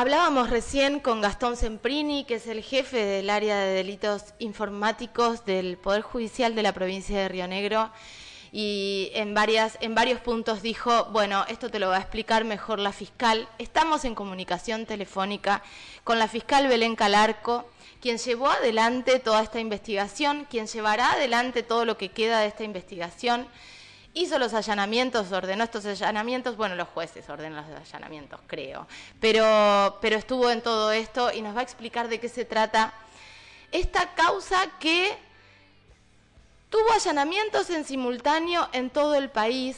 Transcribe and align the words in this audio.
hablábamos 0.00 0.48
recién 0.48 0.98
con 0.98 1.20
Gastón 1.20 1.58
Semprini, 1.58 2.24
que 2.24 2.36
es 2.36 2.46
el 2.46 2.62
jefe 2.62 3.04
del 3.04 3.28
área 3.28 3.58
de 3.58 3.74
delitos 3.74 4.32
informáticos 4.38 5.44
del 5.44 5.76
Poder 5.76 6.00
Judicial 6.00 6.54
de 6.54 6.62
la 6.62 6.72
provincia 6.72 7.18
de 7.18 7.28
Río 7.28 7.46
Negro 7.46 7.90
y 8.50 9.10
en, 9.12 9.34
varios 9.34 10.20
puntos 10.24 10.62
dijo, 10.62 11.04
bueno, 11.12 11.44
esto 11.48 11.68
te 11.68 11.78
lo 11.78 11.90
va 11.90 11.98
a 11.98 12.00
explicar 12.00 12.44
mejor 12.44 12.78
la 12.78 12.92
fiscal. 12.92 13.46
Estamos 13.58 14.06
en 14.06 14.14
comunicación 14.14 14.86
telefónica 14.86 15.62
con 16.02 16.18
la 16.18 16.28
fiscal 16.28 16.66
Belén 16.66 16.96
Calarco, 16.96 17.68
quien 18.00 18.16
llevó 18.16 18.48
adelante 18.48 19.18
toda 19.18 19.42
esta 19.42 19.60
investigación, 19.60 20.46
quien 20.48 20.66
llevará 20.66 21.12
adelante 21.12 21.62
todo 21.62 21.84
lo 21.84 21.98
que 21.98 22.08
queda 22.08 22.40
de 22.40 22.46
esta 22.46 22.64
investigación. 22.64 23.46
Hizo 24.12 24.38
los 24.38 24.54
allanamientos, 24.54 25.30
ordenó 25.32 25.64
estos 25.64 25.86
allanamientos, 25.86 26.56
bueno, 26.56 26.74
los 26.74 26.88
jueces 26.88 27.28
ordenan 27.28 27.64
los 27.70 27.80
allanamientos, 27.92 28.40
creo, 28.46 28.86
pero, 29.20 29.98
pero 30.00 30.16
estuvo 30.16 30.50
en 30.50 30.62
todo 30.62 30.90
esto 30.90 31.32
y 31.32 31.42
nos 31.42 31.54
va 31.54 31.60
a 31.60 31.62
explicar 31.62 32.08
de 32.08 32.18
qué 32.18 32.28
se 32.28 32.44
trata 32.44 32.92
esta 33.70 34.14
causa 34.14 34.66
que 34.80 35.16
Tuvo 36.70 36.92
allanamientos 36.92 37.68
en 37.70 37.84
simultáneo 37.84 38.68
en 38.72 38.90
todo 38.90 39.16
el 39.16 39.28
país, 39.28 39.76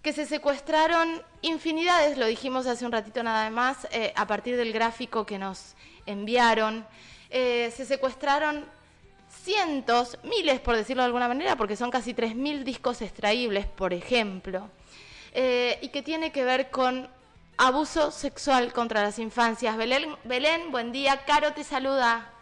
que 0.00 0.14
se 0.14 0.24
secuestraron 0.24 1.22
infinidades, 1.42 2.16
lo 2.16 2.24
dijimos 2.24 2.66
hace 2.66 2.86
un 2.86 2.92
ratito 2.92 3.22
nada 3.22 3.50
más, 3.50 3.86
eh, 3.90 4.14
a 4.16 4.26
partir 4.26 4.56
del 4.56 4.72
gráfico 4.72 5.26
que 5.26 5.38
nos 5.38 5.74
enviaron. 6.06 6.86
Eh, 7.28 7.70
se 7.76 7.84
secuestraron 7.84 8.64
cientos, 9.30 10.18
miles 10.22 10.60
por 10.60 10.76
decirlo 10.76 11.02
de 11.02 11.06
alguna 11.06 11.28
manera, 11.28 11.56
porque 11.56 11.76
son 11.76 11.90
casi 11.90 12.14
3.000 12.14 12.64
discos 12.64 13.02
extraíbles, 13.02 13.66
por 13.66 13.92
ejemplo, 13.92 14.70
eh, 15.32 15.78
y 15.82 15.88
que 15.88 16.02
tiene 16.02 16.32
que 16.32 16.44
ver 16.44 16.70
con 16.70 17.08
abuso 17.56 18.10
sexual 18.10 18.72
contra 18.72 19.02
las 19.02 19.18
infancias. 19.18 19.76
Belén, 19.76 20.16
Belén, 20.24 20.70
buen 20.70 20.92
día. 20.92 21.24
Caro 21.24 21.52
te 21.52 21.64
saluda. 21.64 22.32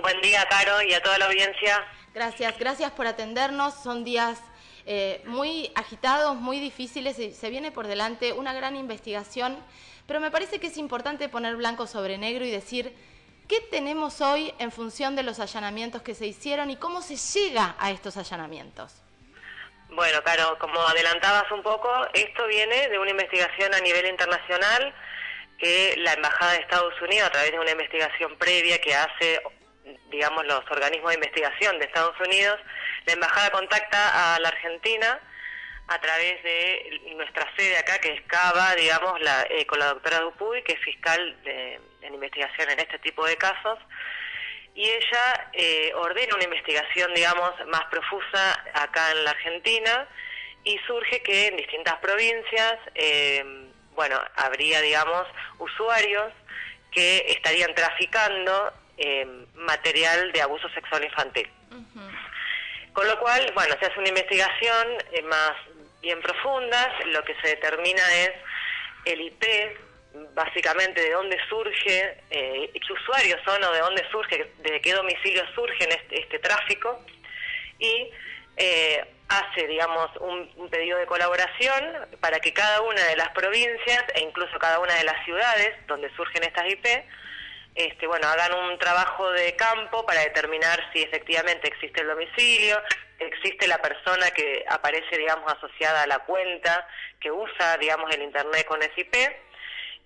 Buen 0.00 0.20
día, 0.20 0.46
Caro, 0.48 0.82
y 0.82 0.92
a 0.92 1.02
toda 1.02 1.18
la 1.18 1.26
audiencia. 1.26 1.84
Gracias, 2.14 2.58
gracias 2.58 2.90
por 2.92 3.06
atendernos. 3.06 3.74
Son 3.74 4.04
días 4.04 4.38
eh, 4.86 5.22
muy 5.26 5.72
agitados, 5.74 6.36
muy 6.36 6.60
difíciles. 6.60 7.18
y 7.18 7.32
Se 7.32 7.50
viene 7.50 7.72
por 7.72 7.86
delante 7.86 8.32
una 8.32 8.52
gran 8.54 8.76
investigación, 8.76 9.56
pero 10.06 10.20
me 10.20 10.30
parece 10.30 10.60
que 10.60 10.68
es 10.68 10.76
importante 10.76 11.28
poner 11.28 11.56
blanco 11.56 11.86
sobre 11.86 12.18
negro 12.18 12.44
y 12.44 12.50
decir 12.50 12.94
qué 13.48 13.60
tenemos 13.70 14.20
hoy 14.20 14.54
en 14.58 14.72
función 14.72 15.16
de 15.16 15.22
los 15.22 15.38
allanamientos 15.40 16.02
que 16.02 16.14
se 16.14 16.26
hicieron 16.26 16.70
y 16.70 16.76
cómo 16.76 17.02
se 17.02 17.16
llega 17.16 17.76
a 17.78 17.90
estos 17.90 18.16
allanamientos. 18.16 19.02
Bueno, 19.90 20.22
claro, 20.22 20.58
como 20.58 20.80
adelantabas 20.80 21.50
un 21.52 21.62
poco, 21.62 21.88
esto 22.12 22.46
viene 22.46 22.88
de 22.88 22.98
una 22.98 23.10
investigación 23.10 23.72
a 23.74 23.80
nivel 23.80 24.06
internacional 24.06 24.94
que 25.58 25.94
la 25.98 26.12
Embajada 26.12 26.52
de 26.52 26.58
Estados 26.58 27.00
Unidos, 27.00 27.28
a 27.28 27.32
través 27.32 27.52
de 27.52 27.58
una 27.58 27.70
investigación 27.70 28.36
previa 28.36 28.78
que 28.78 28.94
hace 28.94 29.40
digamos, 30.10 30.44
los 30.46 30.64
organismos 30.70 31.10
de 31.10 31.16
investigación 31.16 31.78
de 31.78 31.86
Estados 31.86 32.18
Unidos, 32.20 32.58
la 33.06 33.12
embajada 33.12 33.50
contacta 33.50 34.34
a 34.34 34.38
la 34.40 34.48
Argentina 34.48 35.20
a 35.88 36.00
través 36.00 36.42
de 36.42 37.00
nuestra 37.14 37.46
sede 37.56 37.78
acá, 37.78 38.00
que 38.00 38.12
es 38.12 38.22
CABA, 38.22 38.74
digamos, 38.74 39.20
la, 39.20 39.46
eh, 39.50 39.66
con 39.66 39.78
la 39.78 39.86
doctora 39.86 40.20
Dupuy, 40.20 40.62
que 40.62 40.72
es 40.72 40.80
fiscal 40.80 41.42
de, 41.44 41.80
en 42.06 42.14
investigación 42.14 42.70
en 42.70 42.80
este 42.80 42.98
tipo 43.00 43.24
de 43.26 43.36
casos, 43.36 43.78
y 44.74 44.82
ella 44.82 45.50
eh, 45.52 45.92
ordena 45.94 46.34
una 46.34 46.44
investigación, 46.44 47.12
digamos, 47.14 47.52
más 47.68 47.84
profusa 47.86 48.62
acá 48.74 49.10
en 49.12 49.24
la 49.24 49.30
Argentina, 49.30 50.08
y 50.64 50.78
surge 50.86 51.22
que 51.22 51.46
en 51.46 51.56
distintas 51.56 51.94
provincias, 51.96 52.76
eh, 52.94 53.44
bueno, 53.94 54.20
habría, 54.34 54.80
digamos, 54.82 55.26
usuarios 55.58 56.32
que 56.90 57.24
estarían 57.28 57.74
traficando 57.74 58.72
eh, 58.98 59.26
material 59.54 60.32
de 60.32 60.42
abuso 60.42 60.68
sexual 60.70 61.04
infantil. 61.04 61.48
Con 62.92 63.06
lo 63.06 63.18
cual, 63.20 63.52
bueno, 63.54 63.76
se 63.78 63.86
hace 63.86 63.98
una 63.98 64.08
investigación 64.08 64.88
eh, 65.12 65.22
más 65.22 65.52
bien 66.00 66.20
profunda, 66.22 66.98
lo 67.06 67.22
que 67.24 67.34
se 67.42 67.48
determina 67.48 68.02
es 68.14 68.32
el 69.04 69.20
IP, 69.20 69.44
básicamente 70.34 71.00
de 71.00 71.10
dónde 71.10 71.38
surge, 71.48 72.18
eh, 72.30 72.70
qué 72.72 72.92
usuarios 72.92 73.40
son 73.44 73.62
o 73.62 73.72
de 73.72 73.80
dónde 73.80 74.04
surge, 74.10 74.52
de 74.58 74.80
qué 74.80 74.92
domicilio 74.92 75.42
surge 75.54 75.88
este, 75.88 76.20
este 76.20 76.38
tráfico, 76.38 77.00
y 77.78 78.10
eh, 78.56 79.04
hace, 79.28 79.66
digamos, 79.66 80.10
un, 80.20 80.68
pedido 80.70 80.98
de 80.98 81.06
colaboración 81.06 82.08
para 82.20 82.40
que 82.40 82.52
cada 82.52 82.80
una 82.82 83.02
de 83.04 83.16
las 83.16 83.30
provincias 83.30 84.04
e 84.14 84.20
incluso 84.20 84.58
cada 84.58 84.78
una 84.80 84.94
de 84.94 85.04
las 85.04 85.24
ciudades 85.24 85.74
donde 85.86 86.10
surgen 86.16 86.42
estas 86.42 86.70
IP 86.70 86.86
este, 87.76 88.06
bueno, 88.06 88.26
hagan 88.26 88.54
un 88.54 88.78
trabajo 88.78 89.30
de 89.32 89.54
campo 89.54 90.06
para 90.06 90.22
determinar 90.22 90.80
si 90.94 91.02
efectivamente 91.02 91.68
existe 91.68 92.00
el 92.00 92.08
domicilio, 92.08 92.80
existe 93.18 93.68
la 93.68 93.76
persona 93.82 94.30
que 94.30 94.64
aparece, 94.66 95.18
digamos, 95.18 95.52
asociada 95.52 96.02
a 96.02 96.06
la 96.06 96.20
cuenta 96.20 96.88
que 97.20 97.30
usa, 97.30 97.76
digamos, 97.76 98.10
el 98.14 98.22
Internet 98.22 98.64
con 98.66 98.80
SIP, 98.80 99.14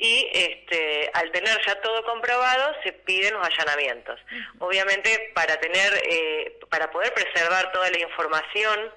y 0.00 0.30
este, 0.32 1.10
al 1.12 1.30
tener 1.30 1.60
ya 1.66 1.78
todo 1.82 2.02
comprobado 2.04 2.74
se 2.82 2.92
piden 2.92 3.34
los 3.34 3.46
allanamientos. 3.46 4.18
Obviamente 4.58 5.30
para 5.34 5.60
tener, 5.60 5.92
eh, 6.10 6.58
para 6.70 6.90
poder 6.90 7.12
preservar 7.12 7.70
toda 7.70 7.90
la 7.90 7.98
información 8.00 8.94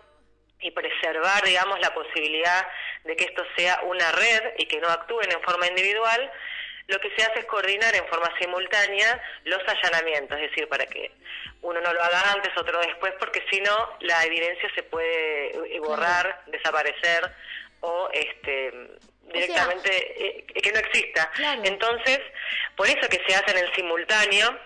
y 0.62 0.72
preservar, 0.72 1.44
digamos, 1.44 1.78
la 1.82 1.94
posibilidad 1.94 2.66
de 3.04 3.18
que 3.18 3.26
esto 3.26 3.44
sea 3.58 3.82
una 3.84 4.14
red 4.14 4.54
y 4.58 4.66
que 4.66 4.80
no 4.80 4.88
actúen 4.88 5.30
en 5.30 5.42
forma 5.42 5.68
individual, 5.68 6.32
lo 6.88 7.00
que 7.02 7.12
se 7.18 7.24
hace 7.26 7.40
es 7.40 7.46
coordinar 7.46 7.94
en 7.96 8.08
forma 8.08 8.32
simultánea 8.40 9.22
los 9.44 9.62
allanamientos, 9.68 10.40
es 10.40 10.52
decir, 10.52 10.70
para 10.70 10.86
que 10.86 11.12
uno 11.62 11.82
no 11.82 11.94
lo 11.94 12.02
haga 12.02 12.32
antes, 12.32 12.58
otro 12.58 12.80
después, 12.80 13.14
porque 13.20 13.44
si 13.52 13.60
no, 13.60 13.98
la 14.00 14.24
evidencia 14.24 14.70
se 14.74 14.84
puede 14.84 15.76
eh, 15.76 15.80
borrar, 15.80 16.44
desaparecer 16.48 17.30
o 17.82 18.10
este 18.14 18.72
directamente 19.32 19.90
eh, 19.90 20.46
que 20.46 20.72
no 20.72 20.80
exista. 20.80 21.32
Entonces, 21.64 22.20
por 22.76 22.88
eso 22.88 23.08
que 23.10 23.22
se 23.28 23.36
hacen 23.36 23.58
en 23.58 23.74
simultáneo, 23.74 24.60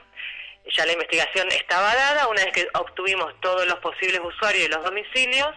ya 0.71 0.85
la 0.85 0.93
investigación 0.93 1.47
estaba 1.51 1.95
dada, 1.95 2.27
una 2.27 2.43
vez 2.43 2.53
que 2.53 2.67
obtuvimos 2.73 3.39
todos 3.41 3.65
los 3.67 3.79
posibles 3.79 4.19
usuarios 4.23 4.65
y 4.65 4.69
los 4.69 4.83
domicilios, 4.83 5.55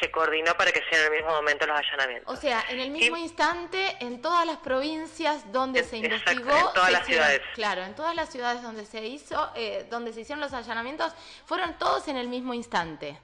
se 0.00 0.10
coordinó 0.10 0.54
para 0.54 0.72
que 0.72 0.80
sean 0.90 1.06
en 1.06 1.12
el 1.12 1.18
mismo 1.18 1.30
momento 1.30 1.66
los 1.66 1.78
allanamientos. 1.78 2.32
O 2.32 2.40
sea, 2.40 2.64
en 2.70 2.80
el 2.80 2.90
mismo 2.90 3.16
instante, 3.16 3.96
en 4.00 4.22
todas 4.22 4.46
las 4.46 4.56
provincias 4.58 5.52
donde 5.52 5.84
se 5.84 5.98
investigó, 5.98 6.56
en 6.56 6.72
todas 6.74 6.90
las 6.90 7.06
ciudades. 7.06 7.42
Claro, 7.54 7.82
en 7.82 7.94
todas 7.94 8.14
las 8.14 8.30
ciudades 8.30 8.62
donde 8.62 8.86
se 8.86 9.04
hizo, 9.04 9.52
eh, 9.54 9.86
donde 9.90 10.12
se 10.12 10.22
hicieron 10.22 10.40
los 10.40 10.54
allanamientos, 10.54 11.12
fueron 11.44 11.76
todos 11.78 12.08
en 12.08 12.16
el 12.16 12.28
mismo 12.28 12.54
instante. 12.54 13.18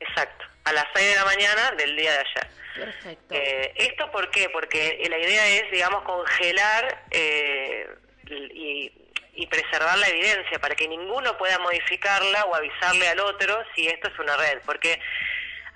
Exacto, 0.00 0.44
a 0.66 0.72
las 0.72 0.86
6 0.94 1.08
de 1.08 1.14
la 1.16 1.24
mañana 1.24 1.70
del 1.72 1.96
día 1.96 2.12
de 2.12 2.18
ayer. 2.18 2.48
Perfecto. 2.74 3.34
Eh, 3.34 3.72
¿Esto 3.76 4.10
por 4.10 4.30
qué? 4.30 4.50
Porque 4.50 5.02
la 5.08 5.18
idea 5.18 5.48
es, 5.48 5.70
digamos, 5.70 6.02
congelar 6.02 7.04
eh, 7.10 7.88
y, 8.28 8.92
y 9.34 9.46
preservar 9.46 9.96
la 9.96 10.08
evidencia 10.08 10.58
para 10.58 10.74
que 10.74 10.86
ninguno 10.86 11.38
pueda 11.38 11.58
modificarla 11.58 12.44
o 12.44 12.54
avisarle 12.54 13.08
al 13.08 13.20
otro 13.20 13.64
si 13.74 13.86
esto 13.86 14.08
es 14.08 14.18
una 14.18 14.36
red. 14.36 14.60
Porque 14.66 15.00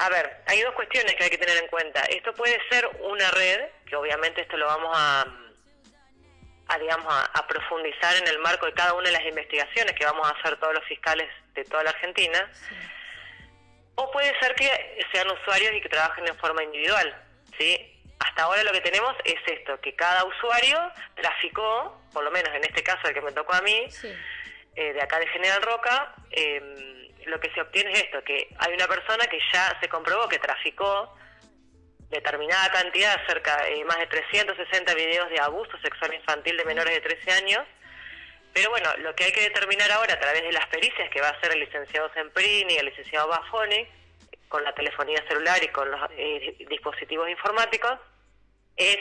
a 0.01 0.09
ver, 0.09 0.43
hay 0.47 0.63
dos 0.63 0.73
cuestiones 0.73 1.15
que 1.15 1.25
hay 1.25 1.31
que 1.31 1.37
tener 1.37 1.59
en 1.59 1.69
cuenta. 1.69 2.01
Esto 2.05 2.33
puede 2.33 2.59
ser 2.71 2.89
una 3.01 3.31
red, 3.33 3.61
que 3.87 3.97
obviamente 3.97 4.41
esto 4.41 4.57
lo 4.57 4.65
vamos 4.65 4.97
a, 4.99 5.27
a 6.69 6.79
digamos, 6.79 7.13
a, 7.13 7.47
profundizar 7.47 8.17
en 8.17 8.27
el 8.29 8.39
marco 8.39 8.65
de 8.65 8.73
cada 8.73 8.95
una 8.95 9.09
de 9.09 9.13
las 9.13 9.27
investigaciones 9.27 9.93
que 9.93 10.07
vamos 10.07 10.27
a 10.27 10.31
hacer 10.31 10.59
todos 10.59 10.73
los 10.73 10.85
fiscales 10.85 11.29
de 11.55 11.65
toda 11.65 11.85
la 11.85 11.91
Argentina. 11.91 12.51
O 13.97 14.11
puede 14.11 14.39
ser 14.41 14.55
que 14.55 14.69
sean 15.13 15.31
usuarios 15.31 15.73
y 15.75 15.81
que 15.81 15.89
trabajen 15.89 16.27
en 16.27 16.37
forma 16.39 16.63
individual, 16.63 17.23
¿sí? 17.59 18.03
Hasta 18.19 18.43
ahora 18.43 18.63
lo 18.65 18.73
que 18.73 18.81
tenemos 18.81 19.15
es 19.25 19.41
esto, 19.47 19.81
que 19.81 19.95
cada 19.95 20.25
usuario 20.25 20.79
traficó, 21.15 22.01
por 22.13 22.23
lo 22.23 22.31
menos 22.31 22.55
en 22.55 22.65
este 22.65 22.83
caso 22.83 23.09
el 23.09 23.15
que 23.15 23.23
me 23.23 23.33
tocó 23.33 23.55
a 23.55 23.63
mí, 23.63 23.87
eh, 24.77 24.93
de 24.93 25.03
acá 25.03 25.19
de 25.19 25.27
General 25.29 25.63
Roca, 25.63 26.15
eh, 26.31 27.11
lo 27.27 27.41
que 27.41 27.51
se 27.53 27.61
obtiene 27.61 27.93
es 27.93 28.05
esto, 28.05 28.23
que 28.25 28.49
hay 28.59 28.75
una 28.75 28.87
persona 28.87 29.27
que 29.27 29.39
ya 29.53 29.77
se 29.81 29.89
comprobó 29.89 30.29
que 30.29 30.39
traficó 30.39 31.17
determinada 32.11 32.71
cantidad, 32.73 33.25
cerca 33.27 33.63
de 33.65 33.85
más 33.85 33.99
de 33.99 34.07
360 34.07 34.95
videos 34.95 35.31
de 35.31 35.41
abuso 35.41 35.79
sexual 35.79 36.13
infantil 36.13 36.57
de 36.57 36.65
menores 36.65 36.95
de 36.95 37.01
13 37.01 37.33
años, 37.33 37.67
pero 38.53 38.71
bueno, 38.71 38.91
lo 38.99 39.15
que 39.15 39.25
hay 39.25 39.33
que 39.33 39.43
determinar 39.43 39.91
ahora 39.93 40.15
a 40.15 40.21
través 40.21 40.43
de 40.43 40.53
las 40.53 40.67
pericias 40.67 41.09
que 41.11 41.21
va 41.21 41.29
a 41.29 41.33
hacer 41.33 41.53
el 41.53 41.61
licenciado 41.61 42.13
Semprini 42.13 42.75
y 42.75 42.79
el 42.79 42.87
licenciado 42.87 43.29
Bafoni, 43.29 43.87
con 44.49 44.65
la 44.65 44.75
telefonía 44.75 45.23
celular 45.29 45.63
y 45.63 45.69
con 45.69 45.91
los 45.91 46.01
eh, 46.17 46.57
dispositivos 46.69 47.29
informáticos, 47.29 47.93
es 48.77 48.99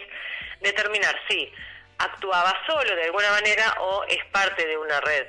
determinar 0.62 1.16
si 1.28 1.52
actuaba 1.98 2.56
solo 2.68 2.96
de 2.96 3.04
alguna 3.04 3.32
manera 3.32 3.76
o 3.80 4.04
es 4.06 4.24
parte 4.32 4.66
de 4.68 4.78
una 4.78 5.02
red. 5.02 5.28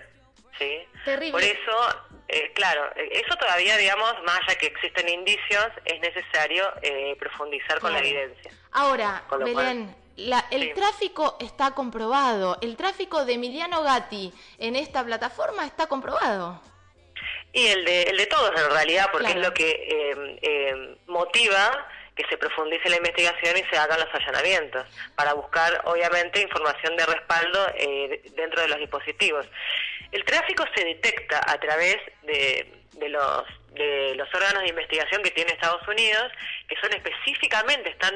¿sí? 0.58 0.86
Terrible. 1.04 1.32
Por 1.32 1.42
eso 1.42 2.10
eh, 2.32 2.52
claro, 2.54 2.92
eso 2.94 3.34
todavía, 3.36 3.76
digamos, 3.76 4.14
más 4.24 4.38
allá 4.46 4.56
que 4.56 4.66
existen 4.66 5.08
indicios, 5.08 5.66
es 5.84 6.00
necesario 6.00 6.64
eh, 6.80 7.16
profundizar 7.18 7.80
con 7.80 7.92
la 7.92 7.98
evidencia. 7.98 8.52
Ahora, 8.70 9.24
Belén, 9.36 9.96
el 10.16 10.74
tráfico 10.74 11.36
está 11.40 11.72
comprobado. 11.72 12.58
El 12.60 12.76
tráfico 12.76 13.24
de 13.24 13.34
Emiliano 13.34 13.82
Gatti 13.82 14.32
en 14.58 14.76
esta 14.76 15.04
plataforma 15.04 15.66
está 15.66 15.86
comprobado. 15.86 16.60
Y 17.52 17.66
el 17.66 17.84
de, 17.84 18.02
el 18.04 18.16
de 18.16 18.26
todos 18.26 18.50
en 18.50 18.70
realidad, 18.70 19.08
porque 19.10 19.30
es 19.30 19.36
lo 19.36 19.52
que 19.52 19.70
eh, 19.70 20.38
eh, 20.42 20.96
motiva 21.06 21.88
que 22.14 22.24
se 22.28 22.36
profundice 22.36 22.88
la 22.90 22.96
investigación 22.96 23.56
y 23.56 23.64
se 23.70 23.78
hagan 23.78 23.98
los 23.98 24.14
allanamientos, 24.14 24.86
para 25.14 25.32
buscar 25.32 25.80
obviamente 25.84 26.42
información 26.42 26.96
de 26.96 27.06
respaldo 27.06 27.66
eh, 27.76 28.22
dentro 28.36 28.60
de 28.60 28.68
los 28.68 28.78
dispositivos. 28.78 29.46
El 30.12 30.24
tráfico 30.24 30.64
se 30.74 30.84
detecta 30.84 31.40
a 31.46 31.58
través 31.58 31.96
de, 32.22 32.80
de 32.92 33.08
los 33.08 33.44
de 33.72 34.14
los 34.16 34.28
órganos 34.34 34.62
de 34.62 34.68
investigación 34.68 35.22
que 35.22 35.30
tiene 35.30 35.52
Estados 35.52 35.86
Unidos, 35.86 36.32
que 36.68 36.76
son 36.80 36.92
específicamente, 36.92 37.90
están 37.90 38.14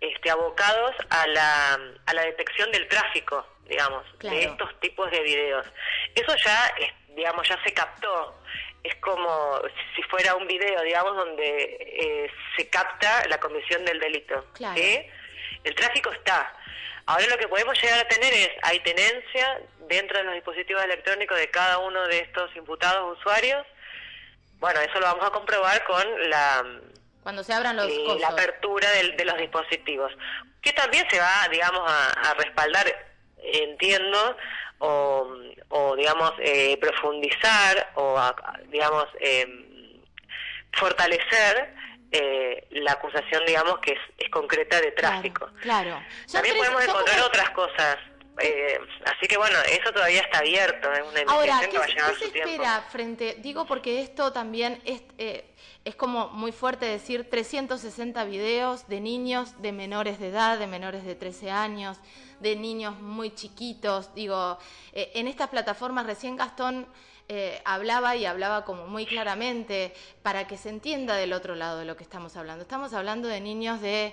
este, 0.00 0.30
abocados 0.30 0.94
a 1.10 1.26
la, 1.26 1.78
a 2.06 2.14
la 2.14 2.22
detección 2.22 2.70
del 2.72 2.88
tráfico, 2.88 3.46
digamos, 3.66 4.04
de 4.18 4.44
estos 4.44 4.80
tipos 4.80 5.10
de 5.10 5.20
videos. 5.20 5.66
Eso 6.14 6.34
ya, 6.36 6.74
digamos, 7.14 7.48
ya 7.48 7.62
se 7.62 7.72
captó. 7.72 8.36
Es 8.82 8.94
como 8.96 9.60
si 9.94 10.02
fuera 10.04 10.34
un 10.34 10.46
video, 10.46 10.80
digamos, 10.82 11.14
donde 11.14 11.46
eh, 11.46 12.30
se 12.56 12.68
capta 12.68 13.28
la 13.28 13.38
comisión 13.38 13.84
del 13.84 14.00
delito. 14.00 14.46
El 15.64 15.74
tráfico 15.74 16.10
está. 16.12 16.54
Ahora 17.06 17.26
lo 17.26 17.36
que 17.36 17.48
podemos 17.48 17.80
llegar 17.82 17.98
a 17.98 18.08
tener 18.08 18.32
es, 18.32 18.50
hay 18.62 18.80
tenencia 18.80 19.60
dentro 19.88 20.18
de 20.18 20.24
los 20.24 20.34
dispositivos 20.34 20.82
electrónicos 20.84 21.36
de 21.36 21.50
cada 21.50 21.78
uno 21.78 22.06
de 22.06 22.20
estos 22.20 22.54
imputados 22.56 23.18
usuarios. 23.18 23.66
Bueno, 24.58 24.80
eso 24.80 24.98
lo 25.00 25.06
vamos 25.06 25.26
a 25.26 25.30
comprobar 25.30 25.84
con 25.84 26.30
la 26.30 26.64
cuando 27.22 27.44
se 27.44 27.52
abran 27.52 27.76
los 27.76 27.86
eh, 27.86 28.04
La 28.20 28.28
apertura 28.28 28.88
de, 28.90 29.24
los 29.24 29.36
dispositivos, 29.38 30.12
que 30.62 30.72
también 30.72 31.04
se 31.10 31.18
va, 31.18 31.48
digamos, 31.50 31.82
a, 31.86 32.34
respaldar, 32.34 32.86
entiendo, 33.42 34.36
o, 34.78 35.96
digamos, 35.96 36.32
eh, 36.40 36.78
profundizar, 36.80 37.92
o, 37.94 38.18
digamos, 38.68 39.06
eh, 39.20 39.46
fortalecer 40.72 41.74
la 42.70 42.92
acusación, 42.92 43.44
digamos, 43.46 43.78
que 43.80 43.96
es, 44.18 44.30
concreta 44.30 44.80
de 44.80 44.92
tráfico. 44.92 45.50
Claro. 45.60 46.00
También 46.32 46.56
podemos 46.56 46.84
encontrar 46.84 47.20
otras 47.20 47.50
cosas. 47.50 47.98
Así 49.04 49.26
que 49.28 49.36
bueno, 49.36 49.56
eso 49.68 49.92
todavía 49.92 50.20
está 50.22 50.38
abierto, 50.38 50.92
es 50.92 51.02
una 51.06 51.32
Ahora, 51.32 51.60
¿qué, 51.60 51.68
que 51.68 52.30
se 52.30 52.38
espera 52.38 52.82
frente? 52.90 53.36
Digo 53.40 53.66
porque 53.66 54.02
esto 54.02 54.32
también 54.32 54.80
es, 54.84 55.02
es 55.84 55.94
como 55.94 56.28
muy 56.28 56.52
fuerte 56.52 56.86
decir 56.86 57.28
360 57.28 58.24
videos 58.24 58.86
de 58.88 59.00
niños 59.00 59.60
de 59.62 59.72
menores 59.72 60.18
de 60.18 60.28
edad, 60.28 60.58
de 60.58 60.66
menores 60.66 61.04
de 61.04 61.14
13 61.14 61.50
años, 61.50 61.98
de 62.40 62.56
niños 62.56 62.98
muy 63.00 63.34
chiquitos. 63.34 64.14
Digo, 64.14 64.58
eh, 64.92 65.10
en 65.14 65.28
estas 65.28 65.48
plataformas 65.48 66.06
recién 66.06 66.36
Gastón 66.36 66.86
eh, 67.28 67.62
hablaba 67.64 68.16
y 68.16 68.26
hablaba 68.26 68.64
como 68.64 68.86
muy 68.86 69.06
claramente 69.06 69.94
para 70.22 70.46
que 70.46 70.56
se 70.56 70.68
entienda 70.68 71.14
del 71.16 71.32
otro 71.32 71.54
lado 71.54 71.78
de 71.78 71.84
lo 71.84 71.96
que 71.96 72.02
estamos 72.02 72.36
hablando. 72.36 72.62
Estamos 72.62 72.92
hablando 72.92 73.28
de 73.28 73.40
niños 73.40 73.80
de 73.80 74.12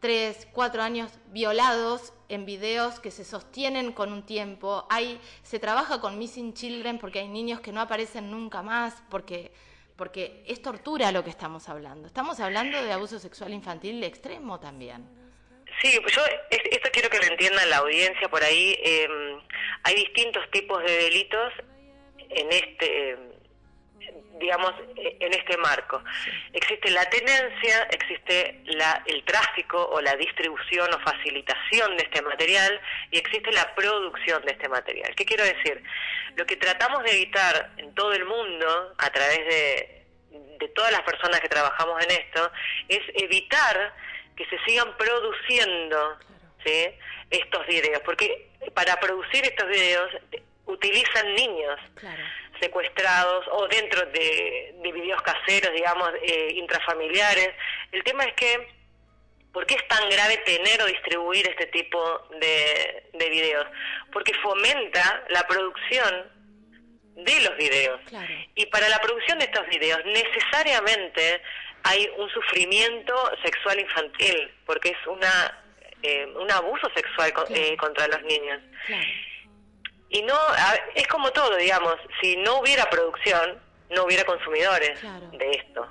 3, 0.00 0.48
4 0.52 0.82
años 0.82 1.12
violados 1.28 2.12
en 2.28 2.44
videos 2.46 3.00
que 3.00 3.10
se 3.10 3.24
sostienen 3.24 3.92
con 3.92 4.12
un 4.12 4.24
tiempo. 4.24 4.86
Hay, 4.90 5.20
se 5.42 5.58
trabaja 5.58 6.00
con 6.00 6.18
Missing 6.18 6.54
Children 6.54 6.98
porque 6.98 7.20
hay 7.20 7.28
niños 7.28 7.60
que 7.60 7.72
no 7.72 7.80
aparecen 7.80 8.30
nunca 8.30 8.62
más, 8.62 9.02
porque 9.10 9.52
porque 9.98 10.44
es 10.46 10.62
tortura 10.62 11.10
lo 11.10 11.24
que 11.24 11.30
estamos 11.30 11.68
hablando. 11.68 12.06
Estamos 12.06 12.38
hablando 12.38 12.80
de 12.80 12.92
abuso 12.92 13.18
sexual 13.18 13.52
infantil 13.52 14.02
extremo 14.04 14.60
también. 14.60 15.04
Sí, 15.82 15.92
yo 15.92 16.22
esto 16.50 16.88
quiero 16.92 17.10
que 17.10 17.18
lo 17.18 17.24
entienda 17.24 17.66
la 17.66 17.78
audiencia 17.78 18.28
por 18.28 18.42
ahí. 18.44 18.78
Em, 18.80 19.40
hay 19.82 19.96
distintos 19.96 20.48
tipos 20.52 20.82
de 20.84 20.92
delitos 20.92 21.52
en 22.30 22.52
este, 22.52 23.18
digamos, 24.38 24.72
en 24.96 25.32
este 25.32 25.56
marco. 25.58 26.02
Existe 26.52 26.90
la 26.90 27.04
tenencia, 27.10 27.88
existe 27.90 28.60
la, 28.64 29.02
el 29.06 29.24
tráfico 29.24 29.88
o 29.92 30.00
la 30.00 30.14
distribución 30.16 30.92
o 30.92 30.98
facilitación 31.00 31.96
de 31.96 32.04
este 32.04 32.22
material 32.22 32.80
y 33.10 33.18
existe 33.18 33.50
la 33.52 33.74
producción 33.74 34.44
de 34.44 34.52
este 34.52 34.68
material. 34.68 35.14
¿Qué 35.14 35.24
quiero 35.24 35.44
decir? 35.44 35.82
Lo 36.36 36.46
que 36.46 36.56
tratamos 36.56 37.02
de 37.04 37.12
evitar 37.12 37.72
en 37.76 37.94
todo 37.94 38.12
el 38.12 38.24
mundo 38.24 38.94
a 38.98 39.10
través 39.10 39.38
de, 39.38 40.04
de 40.58 40.68
todas 40.68 40.92
las 40.92 41.02
personas 41.02 41.40
que 41.40 41.48
trabajamos 41.48 42.02
en 42.04 42.10
esto 42.10 42.50
es 42.88 43.00
evitar 43.14 43.94
que 44.36 44.46
se 44.46 44.58
sigan 44.64 44.96
produciendo 44.96 46.18
estos 47.30 47.66
videos, 47.66 48.02
porque 48.04 48.48
para 48.74 48.98
producir 49.00 49.44
estos 49.44 49.68
videos 49.68 50.10
utilizan 50.66 51.34
niños 51.34 51.80
secuestrados 52.60 53.46
o 53.52 53.66
dentro 53.68 54.06
de, 54.06 54.74
de 54.82 54.92
videos 54.92 55.20
caseros, 55.22 55.72
digamos, 55.74 56.10
eh, 56.22 56.52
intrafamiliares. 56.54 57.50
El 57.92 58.02
tema 58.04 58.24
es 58.24 58.34
que, 58.34 58.68
¿por 59.52 59.66
qué 59.66 59.74
es 59.74 59.88
tan 59.88 60.08
grave 60.10 60.38
tener 60.38 60.82
o 60.82 60.86
distribuir 60.86 61.48
este 61.48 61.66
tipo 61.66 62.28
de, 62.40 63.10
de 63.12 63.30
videos? 63.30 63.66
Porque 64.12 64.32
fomenta 64.34 65.24
la 65.30 65.46
producción 65.46 66.32
de 67.16 67.40
los 67.40 67.56
videos. 67.56 68.00
Y 68.54 68.66
para 68.66 68.88
la 68.88 69.00
producción 69.00 69.38
de 69.38 69.46
estos 69.46 69.66
videos 69.68 70.00
necesariamente 70.04 71.42
hay 71.84 72.08
un 72.16 72.28
sufrimiento 72.30 73.14
sexual 73.42 73.80
infantil, 73.80 74.52
porque 74.66 74.90
es 74.90 75.06
una 75.06 75.64
eh, 76.02 76.26
un 76.36 76.50
abuso 76.50 76.88
sexual 76.94 77.32
eh, 77.50 77.76
contra 77.76 78.06
los 78.06 78.22
niños. 78.22 78.60
Y 80.10 80.22
no, 80.22 80.38
es 80.94 81.06
como 81.08 81.30
todo, 81.32 81.56
digamos, 81.56 81.96
si 82.20 82.36
no 82.36 82.60
hubiera 82.60 82.88
producción, 82.88 83.58
no 83.90 84.04
hubiera 84.04 84.24
consumidores 84.24 85.00
de 85.32 85.50
esto. 85.50 85.86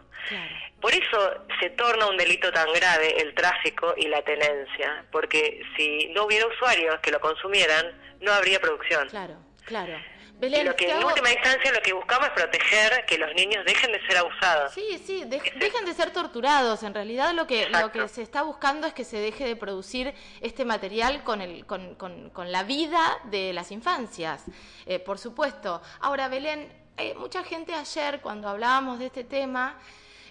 Por 0.82 0.94
eso 0.94 1.46
se 1.60 1.72
torna 1.72 2.08
un 2.08 2.18
delito 2.18 2.52
tan 2.52 2.72
grave 2.74 3.20
el 3.22 3.34
tráfico 3.34 3.94
y 3.98 4.08
la 4.08 4.22
tenencia, 4.22 5.06
porque 5.12 5.64
si 5.76 6.08
no 6.10 6.26
hubiera 6.26 6.48
usuarios 6.48 7.00
que 7.02 7.12
lo 7.12 7.20
consumieran, 7.20 8.00
no 8.22 8.32
habría 8.32 8.60
producción. 8.60 9.08
Claro, 9.10 9.38
claro 9.66 9.98
lo 10.40 10.76
que 10.76 10.92
en 10.92 11.04
última 11.04 11.32
instancia 11.32 11.72
lo 11.72 11.82
que 11.82 11.94
buscamos 11.94 12.28
es 12.28 12.34
proteger 12.34 13.06
que 13.08 13.18
los 13.18 13.34
niños 13.34 13.66
dejen 13.66 13.92
de 13.92 14.06
ser 14.06 14.18
abusados. 14.18 14.72
Sí, 14.72 15.02
sí, 15.04 15.24
dejen 15.26 15.86
de 15.86 15.94
ser 15.94 16.12
torturados. 16.12 16.84
En 16.84 16.94
realidad 16.94 17.34
lo 17.34 17.48
que 17.48 17.68
lo 17.70 17.92
que 17.92 18.08
se 18.08 18.22
está 18.22 18.44
buscando 18.44 18.86
es 18.86 18.94
que 18.94 19.04
se 19.04 19.18
deje 19.18 19.46
de 19.46 19.56
producir 19.56 20.14
este 20.42 20.64
material 20.64 21.24
con 21.24 21.42
el 21.42 21.66
con, 21.66 21.96
con, 21.96 22.52
la 22.52 22.64
vida 22.64 23.20
de 23.26 23.52
las 23.52 23.72
infancias, 23.72 24.44
eh, 24.86 25.00
por 25.00 25.18
supuesto. 25.18 25.82
Ahora, 26.02 26.28
Belén, 26.28 26.72
eh, 26.98 27.16
mucha 27.16 27.44
gente 27.44 27.74
ayer 27.74 28.22
cuando 28.22 28.48
hablábamos 28.48 29.00
de 29.00 29.08
este 29.08 29.24
tema 29.24 29.80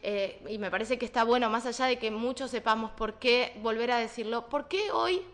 eh, 0.02 0.40
y 0.48 0.58
me 0.58 0.70
parece 0.70 0.98
que 0.98 1.04
está 1.04 1.24
bueno, 1.24 1.50
más 1.50 1.66
allá 1.66 1.86
de 1.86 1.98
que 1.98 2.12
muchos 2.12 2.52
sepamos 2.52 2.92
por 2.92 3.14
qué, 3.14 3.54
volver 3.56 3.90
a 3.90 3.98
decirlo, 3.98 4.48
¿por 4.48 4.68
qué 4.68 4.92
hoy 4.92 5.26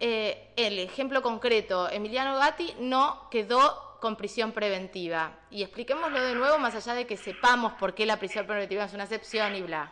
el 0.00 0.78
ejemplo 0.80 1.22
concreto, 1.22 1.88
Emiliano 1.88 2.36
Gatti 2.36 2.74
no 2.78 3.30
quedó 3.30 3.93
con 4.04 4.16
prisión 4.16 4.52
preventiva. 4.52 5.32
Y 5.50 5.62
expliquémoslo 5.62 6.22
de 6.22 6.34
nuevo, 6.34 6.58
más 6.58 6.74
allá 6.74 6.92
de 6.92 7.06
que 7.06 7.16
sepamos 7.16 7.72
por 7.80 7.94
qué 7.94 8.04
la 8.04 8.18
prisión 8.18 8.46
preventiva 8.46 8.84
es 8.84 8.92
una 8.92 9.04
excepción 9.04 9.56
y 9.56 9.62
bla. 9.62 9.90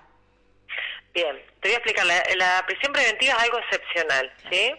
Bien, 1.15 1.43
te 1.61 1.69
voy 1.69 1.73
a 1.73 1.79
explicar. 1.79 2.05
La, 2.37 2.63
prisión 2.67 2.93
preventiva 2.93 3.33
es 3.33 3.43
algo 3.43 3.59
excepcional, 3.61 4.31
¿sí? 4.51 4.75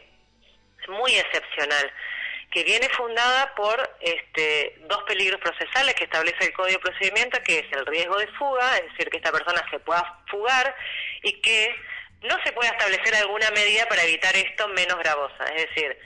Muy 0.87 1.15
excepcional, 1.15 1.91
que 2.51 2.63
viene 2.63 2.87
fundada 2.89 3.55
por 3.55 3.97
este, 4.01 4.77
dos 4.81 5.01
peligros 5.07 5.41
procesales 5.41 5.95
que 5.95 6.03
establece 6.03 6.45
el 6.45 6.53
Código 6.53 6.77
de 6.77 6.91
Procedimiento, 6.91 7.39
que 7.43 7.57
es 7.57 7.71
el 7.71 7.87
riesgo 7.87 8.19
de 8.19 8.27
fuga, 8.33 8.77
es 8.77 8.91
decir, 8.91 9.09
que 9.09 9.17
esta 9.17 9.31
persona 9.31 9.65
se 9.71 9.79
pueda 9.79 10.21
fugar 10.27 10.75
y 11.23 11.41
que 11.41 11.75
no 12.21 12.37
se 12.45 12.51
pueda 12.51 12.69
establecer 12.69 13.15
alguna 13.15 13.49
medida 13.49 13.87
para 13.87 14.03
evitar 14.03 14.35
esto 14.35 14.67
menos 14.67 14.99
gravosa. 14.99 15.43
Es 15.55 15.69
decir, 15.69 15.97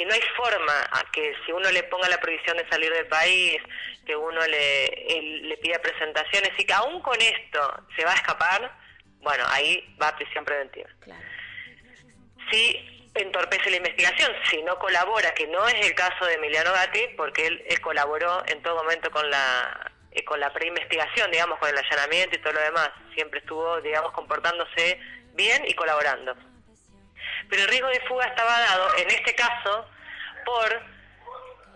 si 0.00 0.06
no 0.06 0.14
hay 0.14 0.22
forma 0.34 0.72
a 0.92 1.04
que 1.12 1.34
si 1.44 1.52
uno 1.52 1.70
le 1.70 1.82
ponga 1.82 2.08
la 2.08 2.18
prohibición 2.18 2.56
de 2.56 2.66
salir 2.70 2.90
del 2.90 3.06
país, 3.08 3.60
que 4.06 4.16
uno 4.16 4.40
le, 4.46 5.42
le 5.42 5.56
pida 5.58 5.78
presentaciones 5.78 6.52
y 6.56 6.64
que 6.64 6.72
aún 6.72 7.02
con 7.02 7.20
esto 7.20 7.84
se 7.94 8.06
va 8.06 8.12
a 8.12 8.14
escapar, 8.14 8.74
bueno, 9.18 9.44
ahí 9.48 9.94
va 10.00 10.08
a 10.08 10.16
prisión 10.16 10.42
preventiva. 10.46 10.88
Si 12.50 13.10
entorpece 13.14 13.68
la 13.68 13.76
investigación, 13.76 14.32
si 14.48 14.62
no 14.62 14.78
colabora, 14.78 15.34
que 15.34 15.46
no 15.48 15.68
es 15.68 15.86
el 15.86 15.94
caso 15.94 16.24
de 16.24 16.34
Emiliano 16.36 16.72
Gatti, 16.72 17.08
porque 17.18 17.48
él, 17.48 17.80
colaboró 17.82 18.42
en 18.46 18.62
todo 18.62 18.76
momento 18.76 19.10
con 19.10 19.28
la 19.30 19.92
eh, 20.12 20.24
con 20.24 20.40
la 20.40 20.50
preinvestigación, 20.50 21.30
digamos, 21.30 21.58
con 21.58 21.68
el 21.68 21.76
allanamiento 21.76 22.36
y 22.36 22.40
todo 22.40 22.54
lo 22.54 22.60
demás, 22.62 22.88
siempre 23.14 23.40
estuvo, 23.40 23.82
digamos, 23.82 24.12
comportándose 24.12 24.98
bien 25.34 25.62
y 25.68 25.74
colaborando 25.74 26.34
pero 27.50 27.62
el 27.62 27.68
riesgo 27.68 27.88
de 27.88 28.00
fuga 28.02 28.26
estaba 28.26 28.60
dado, 28.60 28.96
en 28.96 29.10
este 29.10 29.34
caso, 29.34 29.86
por 30.44 30.82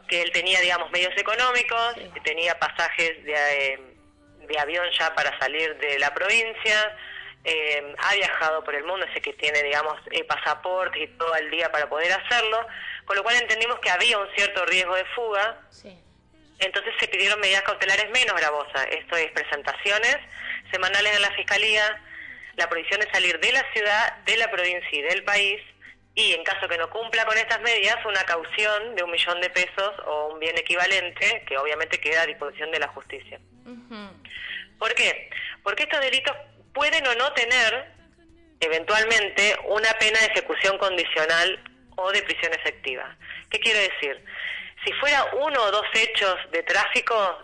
que 0.08 0.22
él 0.22 0.32
tenía, 0.32 0.60
digamos, 0.60 0.90
medios 0.90 1.12
económicos, 1.16 1.94
tenía 2.22 2.58
pasajes 2.58 3.24
de, 3.24 3.34
eh, 3.34 3.80
de 4.46 4.58
avión 4.58 4.86
ya 4.98 5.14
para 5.14 5.36
salir 5.38 5.76
de 5.78 5.98
la 5.98 6.12
provincia, 6.12 6.96
eh, 7.44 7.94
ha 7.98 8.14
viajado 8.14 8.64
por 8.64 8.74
el 8.74 8.84
mundo, 8.84 9.06
sé 9.12 9.20
que 9.20 9.34
tiene, 9.34 9.62
digamos, 9.62 10.00
eh, 10.10 10.24
pasaportes 10.24 11.02
y 11.02 11.06
todo 11.18 11.34
el 11.36 11.50
día 11.50 11.70
para 11.70 11.88
poder 11.88 12.12
hacerlo, 12.12 12.66
con 13.04 13.16
lo 13.16 13.22
cual 13.22 13.36
entendimos 13.36 13.78
que 13.80 13.90
había 13.90 14.18
un 14.18 14.28
cierto 14.34 14.64
riesgo 14.64 14.94
de 14.94 15.04
fuga. 15.14 15.60
Entonces 16.58 16.94
se 16.98 17.08
pidieron 17.08 17.40
medidas 17.40 17.62
cautelares 17.62 18.08
menos 18.10 18.34
gravosas, 18.36 18.86
esto 18.90 19.16
es 19.16 19.30
presentaciones 19.32 20.16
semanales 20.70 21.16
en 21.16 21.22
la 21.22 21.30
Fiscalía, 21.32 22.02
la 22.56 22.68
prohibición 22.68 23.00
de 23.00 23.10
salir 23.10 23.38
de 23.40 23.52
la 23.52 23.64
ciudad, 23.72 24.16
de 24.24 24.36
la 24.36 24.50
provincia 24.50 24.88
y 24.92 25.02
del 25.02 25.24
país, 25.24 25.60
y 26.14 26.32
en 26.32 26.44
caso 26.44 26.68
que 26.68 26.78
no 26.78 26.88
cumpla 26.90 27.24
con 27.24 27.36
estas 27.36 27.60
medidas, 27.60 28.04
una 28.04 28.22
caución 28.24 28.94
de 28.94 29.02
un 29.02 29.10
millón 29.10 29.40
de 29.40 29.50
pesos 29.50 29.92
o 30.06 30.28
un 30.28 30.38
bien 30.38 30.56
equivalente, 30.56 31.44
que 31.46 31.58
obviamente 31.58 31.98
queda 32.00 32.22
a 32.22 32.26
disposición 32.26 32.70
de 32.70 32.78
la 32.78 32.88
justicia. 32.88 33.40
¿Por 34.78 34.94
qué? 34.94 35.30
Porque 35.62 35.84
estos 35.84 36.00
delitos 36.00 36.36
pueden 36.72 37.06
o 37.06 37.14
no 37.16 37.32
tener 37.32 37.92
eventualmente 38.60 39.56
una 39.64 39.92
pena 39.94 40.20
de 40.20 40.26
ejecución 40.26 40.78
condicional 40.78 41.62
o 41.96 42.12
de 42.12 42.22
prisión 42.22 42.52
efectiva. 42.54 43.16
¿Qué 43.50 43.58
quiero 43.58 43.80
decir? 43.80 44.24
Si 44.84 44.92
fuera 44.94 45.24
uno 45.34 45.62
o 45.62 45.70
dos 45.70 45.86
hechos 45.94 46.36
de 46.52 46.62
tráfico, 46.62 47.42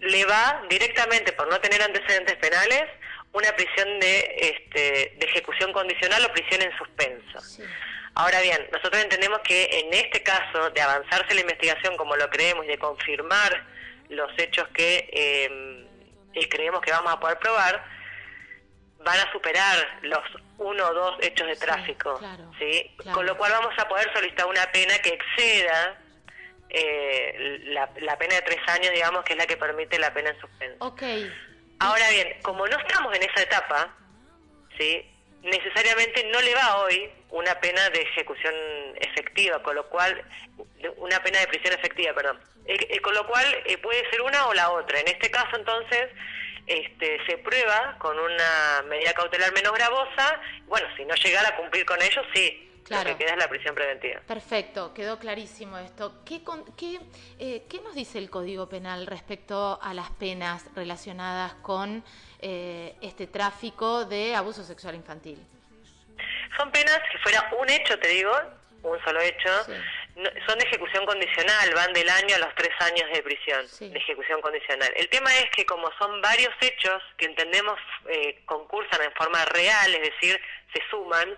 le 0.00 0.24
va 0.24 0.62
directamente, 0.68 1.32
por 1.32 1.48
no 1.48 1.60
tener 1.60 1.80
antecedentes 1.80 2.36
penales, 2.36 2.84
una 3.32 3.52
prisión 3.56 3.98
de, 4.00 4.36
este, 4.38 5.16
de 5.16 5.26
ejecución 5.26 5.72
condicional 5.72 6.24
o 6.24 6.32
prisión 6.32 6.62
en 6.62 6.76
suspenso. 6.76 7.66
Ahora 8.14 8.40
bien, 8.42 8.68
nosotros 8.72 9.02
entendemos 9.02 9.40
que 9.40 9.64
en 9.64 9.94
este 9.94 10.22
caso, 10.22 10.70
de 10.70 10.80
avanzarse 10.80 11.34
la 11.34 11.40
investigación 11.40 11.96
como 11.96 12.14
lo 12.16 12.28
creemos 12.28 12.64
y 12.66 12.68
de 12.68 12.78
confirmar 12.78 13.64
los 14.10 14.30
hechos 14.36 14.68
que 14.74 15.08
eh, 15.12 16.48
creemos 16.48 16.82
que 16.82 16.90
vamos 16.90 17.12
a 17.12 17.18
poder 17.20 17.38
probar, 17.38 17.82
van 18.98 19.18
a 19.18 19.32
superar 19.32 19.98
los 20.02 20.20
uno 20.58 20.88
o 20.88 20.94
dos 20.94 21.16
hechos 21.22 21.46
de 21.46 21.56
tráfico, 21.56 22.20
¿sí? 22.58 22.94
Con 23.12 23.26
lo 23.26 23.36
cual 23.36 23.52
vamos 23.52 23.74
a 23.78 23.88
poder 23.88 24.12
solicitar 24.12 24.46
una 24.46 24.70
pena 24.70 24.98
que 24.98 25.08
exceda 25.08 25.98
eh, 26.68 27.60
la, 27.64 28.18
pena 28.18 28.36
de 28.36 28.42
tres 28.42 28.60
años, 28.68 28.92
digamos, 28.92 29.24
que 29.24 29.32
es 29.32 29.38
la 29.38 29.46
que 29.46 29.56
permite 29.56 29.98
la 29.98 30.12
pena 30.14 30.30
en 30.30 30.40
suspenso. 30.40 30.76
Okay. 30.84 31.32
Ahora 31.82 32.10
bien, 32.10 32.36
como 32.42 32.64
no 32.68 32.78
estamos 32.78 33.12
en 33.16 33.24
esa 33.24 33.42
etapa, 33.42 33.92
¿sí? 34.78 35.04
necesariamente 35.42 36.22
no 36.32 36.40
le 36.40 36.54
va 36.54 36.76
hoy 36.78 37.10
una 37.30 37.58
pena 37.58 37.90
de 37.90 38.02
ejecución 38.02 38.54
efectiva, 39.00 39.60
con 39.64 39.74
lo 39.74 39.88
cual, 39.88 40.24
una 40.98 41.20
pena 41.24 41.40
de 41.40 41.48
prisión 41.48 41.74
efectiva, 41.74 42.14
perdón, 42.14 42.38
eh, 42.66 42.76
eh, 42.88 43.00
con 43.00 43.12
lo 43.14 43.26
cual 43.26 43.44
puede 43.82 44.08
ser 44.10 44.20
una 44.20 44.46
o 44.46 44.54
la 44.54 44.70
otra. 44.70 45.00
En 45.00 45.08
este 45.08 45.28
caso, 45.28 45.56
entonces, 45.56 46.10
este, 46.68 47.18
se 47.26 47.38
prueba 47.38 47.96
con 47.98 48.16
una 48.16 48.84
medida 48.88 49.12
cautelar 49.14 49.52
menos 49.52 49.72
gravosa. 49.72 50.40
Bueno, 50.66 50.86
si 50.96 51.04
no 51.04 51.16
llegara 51.16 51.48
a 51.48 51.56
cumplir 51.56 51.84
con 51.84 52.00
ello, 52.00 52.22
sí. 52.32 52.70
Claro. 52.84 53.10
Lo 53.10 53.16
que 53.16 53.24
queda 53.24 53.34
es 53.34 53.38
la 53.38 53.48
prisión 53.48 53.74
preventiva. 53.74 54.20
Perfecto, 54.26 54.92
quedó 54.92 55.18
clarísimo 55.18 55.78
esto. 55.78 56.22
¿Qué, 56.24 56.42
qué, 56.76 57.00
eh, 57.38 57.62
¿Qué 57.68 57.80
nos 57.80 57.94
dice 57.94 58.18
el 58.18 58.28
Código 58.28 58.68
Penal 58.68 59.06
respecto 59.06 59.78
a 59.80 59.94
las 59.94 60.10
penas 60.10 60.64
relacionadas 60.74 61.54
con 61.54 62.04
eh, 62.40 62.94
este 63.00 63.26
tráfico 63.26 64.04
de 64.04 64.34
abuso 64.34 64.64
sexual 64.64 64.96
infantil? 64.96 65.38
Son 66.56 66.70
penas 66.70 67.00
que 67.10 67.18
fuera 67.18 67.50
un 67.58 67.70
hecho, 67.70 67.98
te 67.98 68.08
digo, 68.08 68.32
un 68.82 69.02
solo 69.04 69.20
hecho, 69.20 69.48
son 70.46 70.58
de 70.58 70.64
ejecución 70.64 71.06
condicional, 71.06 71.74
van 71.74 71.92
del 71.92 72.08
año 72.08 72.34
a 72.36 72.38
los 72.38 72.54
tres 72.54 72.70
años 72.80 73.08
de 73.12 73.22
prisión, 73.22 73.66
de 73.80 73.98
ejecución 73.98 74.40
condicional. 74.40 74.92
El 74.96 75.08
tema 75.08 75.34
es 75.38 75.46
que 75.56 75.64
como 75.64 75.90
son 75.98 76.20
varios 76.20 76.52
hechos 76.60 77.02
que 77.16 77.26
entendemos 77.26 77.78
eh, 78.08 78.42
concursan 78.44 79.02
en 79.02 79.12
forma 79.12 79.44
real, 79.46 79.94
es 79.94 80.10
decir, 80.12 80.40
se 80.74 80.82
suman, 80.90 81.34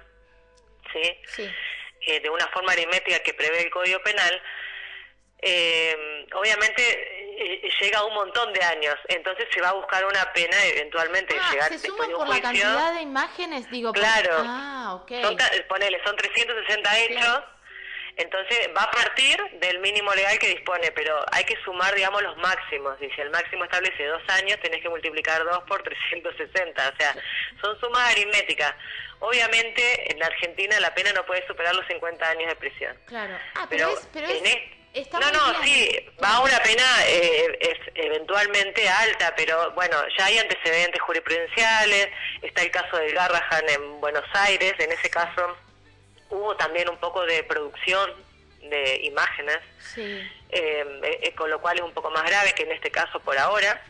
¿sí? 1.26 1.50
Eh, 2.06 2.20
de 2.20 2.30
una 2.30 2.46
forma 2.48 2.72
aritmética 2.72 3.18
que 3.20 3.34
prevé 3.34 3.62
el 3.62 3.70
Código 3.70 4.00
Penal, 4.00 4.42
eh, 5.40 6.26
obviamente 6.34 6.82
eh, 7.36 7.68
llega 7.80 7.98
a 7.98 8.04
un 8.04 8.14
montón 8.14 8.52
de 8.52 8.62
años, 8.62 8.94
entonces 9.08 9.46
se 9.52 9.60
va 9.60 9.70
a 9.70 9.72
buscar 9.72 10.04
una 10.04 10.32
pena 10.32 10.56
eventualmente 10.66 11.36
ah, 11.38 11.50
llegar 11.50 11.72
se 11.72 11.86
de 11.86 11.90
un 11.90 12.12
por 12.12 12.28
la 12.28 12.40
cantidad 12.40 12.94
de 12.94 13.02
imágenes, 13.02 13.70
digo. 13.70 13.92
Claro. 13.92 14.36
Ah, 14.38 14.98
okay. 15.02 15.22
Son, 15.22 15.36
ponele, 15.68 16.00
son 16.04 16.16
360 16.16 16.98
hechos. 16.98 17.44
Entonces 18.16 18.70
va 18.76 18.84
a 18.84 18.90
partir 18.90 19.36
del 19.60 19.80
mínimo 19.80 20.14
legal 20.14 20.38
que 20.38 20.48
dispone, 20.48 20.92
pero 20.92 21.24
hay 21.32 21.44
que 21.44 21.56
sumar, 21.64 21.94
digamos, 21.94 22.22
los 22.22 22.36
máximos. 22.36 22.96
Y 23.00 23.10
si 23.10 23.20
el 23.20 23.30
máximo 23.30 23.64
establece 23.64 24.04
dos 24.06 24.22
años, 24.28 24.58
tenés 24.60 24.80
que 24.82 24.88
multiplicar 24.88 25.44
dos 25.44 25.64
por 25.64 25.82
360. 25.82 26.88
O 26.88 26.96
sea, 26.96 27.16
son 27.60 27.78
sumas 27.80 28.12
aritméticas. 28.12 28.74
Obviamente, 29.18 30.12
en 30.12 30.18
la 30.18 30.26
Argentina 30.26 30.78
la 30.80 30.94
pena 30.94 31.12
no 31.12 31.24
puede 31.26 31.46
superar 31.46 31.74
los 31.74 31.86
50 31.86 32.28
años 32.28 32.48
de 32.48 32.56
prisión. 32.56 32.96
Claro. 33.06 33.36
Ah, 33.56 33.66
pero, 33.68 33.90
es, 33.90 34.08
pero 34.12 34.28
no, 35.20 35.32
no, 35.32 35.64
sí, 35.64 35.90
va 36.22 36.36
a 36.36 36.40
una 36.40 36.58
pena 36.60 36.84
eh, 37.06 37.58
es 37.60 37.78
eventualmente 37.96 38.88
alta, 38.88 39.34
pero 39.36 39.72
bueno, 39.72 39.96
ya 40.16 40.26
hay 40.26 40.38
antecedentes 40.38 41.02
jurisprudenciales, 41.02 42.10
está 42.42 42.62
el 42.62 42.70
caso 42.70 42.96
del 42.98 43.12
Garrahan 43.12 43.68
en 43.70 44.00
Buenos 44.00 44.24
Aires, 44.34 44.74
en 44.78 44.92
ese 44.92 45.10
caso 45.10 45.56
hubo 46.34 46.56
también 46.56 46.88
un 46.88 46.96
poco 46.98 47.24
de 47.24 47.42
producción 47.44 48.10
de 48.60 49.00
imágenes, 49.04 49.58
eh, 49.96 50.28
eh, 50.50 51.34
con 51.34 51.50
lo 51.50 51.60
cual 51.60 51.78
es 51.78 51.84
un 51.84 51.92
poco 51.92 52.10
más 52.10 52.24
grave 52.24 52.52
que 52.54 52.62
en 52.62 52.72
este 52.72 52.90
caso 52.90 53.20
por 53.20 53.38
ahora, 53.38 53.82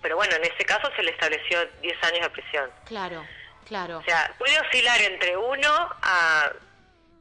pero 0.00 0.16
bueno, 0.16 0.36
en 0.36 0.44
ese 0.44 0.64
caso 0.64 0.90
se 0.94 1.02
le 1.02 1.10
estableció 1.10 1.58
10 1.82 2.02
años 2.04 2.20
de 2.22 2.30
prisión. 2.30 2.70
Claro, 2.86 3.24
claro. 3.66 3.98
O 3.98 4.02
sea, 4.04 4.32
puede 4.38 4.58
oscilar 4.60 5.00
entre 5.00 5.36
1 5.36 5.68
a, 6.02 6.52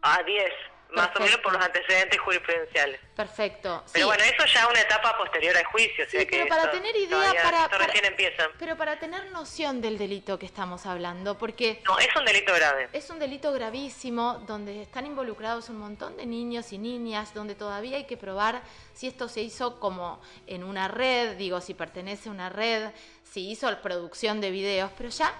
a 0.03 0.23
10 0.23 0.53
más 0.91 1.09
o 1.15 1.19
menos 1.19 1.37
por 1.37 1.53
los 1.53 1.63
antecedentes 1.63 2.19
jurisprudenciales. 2.19 2.99
Perfecto. 3.15 3.83
Pero 3.91 4.07
bueno, 4.07 4.23
eso 4.23 4.45
ya 4.45 4.63
es 4.63 4.69
una 4.69 4.81
etapa 4.81 5.17
posterior 5.17 5.55
al 5.57 5.65
juicio. 5.65 6.05
Sí, 6.09 6.27
pero 6.29 6.47
para 6.47 6.71
tener 6.71 6.95
idea, 6.95 7.33
para, 7.43 7.67
recién 7.67 8.05
empieza. 8.05 8.43
Pero 8.59 8.77
para 8.77 8.99
tener 8.99 9.31
noción 9.31 9.81
del 9.81 9.97
delito 9.97 10.37
que 10.37 10.45
estamos 10.45 10.85
hablando, 10.85 11.37
porque... 11.37 11.81
No, 11.85 11.97
es 11.99 12.15
un 12.15 12.25
delito 12.25 12.53
grave. 12.53 12.89
Es 12.93 13.09
un 13.09 13.19
delito 13.19 13.51
gravísimo, 13.51 14.43
donde 14.47 14.81
están 14.81 15.05
involucrados 15.05 15.69
un 15.69 15.77
montón 15.77 16.17
de 16.17 16.25
niños 16.25 16.71
y 16.71 16.77
niñas, 16.77 17.33
donde 17.33 17.55
todavía 17.55 17.97
hay 17.97 18.05
que 18.05 18.17
probar 18.17 18.61
si 18.93 19.07
esto 19.07 19.27
se 19.27 19.41
hizo 19.41 19.79
como 19.79 20.21
en 20.47 20.63
una 20.63 20.87
red, 20.87 21.37
digo, 21.37 21.61
si 21.61 21.73
pertenece 21.73 22.29
a 22.29 22.31
una 22.31 22.49
red, 22.49 22.91
si 23.23 23.49
hizo 23.51 23.67
producción 23.81 24.41
de 24.41 24.51
videos, 24.51 24.91
pero 24.97 25.09
ya 25.09 25.33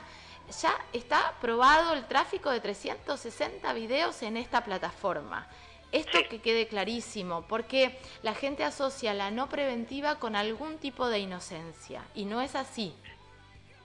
ya 0.62 0.76
está 0.94 1.34
probado 1.42 1.94
el 1.94 2.08
tráfico 2.08 2.52
de 2.52 2.60
360 2.60 3.74
videos 3.74 4.22
en 4.24 4.38
esta 4.38 4.64
plataforma. 4.64 5.48
Esto 5.92 6.20
que 6.30 6.42
quede 6.42 6.68
clarísimo, 6.68 7.48
porque 7.48 7.98
la 8.22 8.34
gente 8.34 8.64
asocia 8.64 9.14
la 9.14 9.32
no 9.32 9.48
preventiva 9.48 10.20
con 10.20 10.36
algún 10.36 10.80
tipo 10.80 11.08
de 11.08 11.20
inocencia, 11.20 12.04
y 12.14 12.26
no 12.26 12.42
es 12.42 12.56
así. 12.56 12.94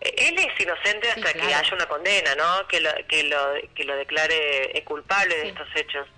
Él 0.00 0.36
es 0.36 0.60
inocente 0.60 1.10
hasta 1.10 1.32
que 1.32 1.54
haya 1.54 1.74
una 1.74 1.86
condena, 1.86 2.34
¿no? 2.34 2.66
Que 2.66 2.80
lo, 2.80 2.90
que 3.06 3.22
lo, 3.22 3.54
que 3.72 3.84
lo 3.84 3.94
declare 3.94 4.82
culpable 4.84 5.36
de 5.36 5.48
estos 5.48 5.68
hechos. 5.76 6.08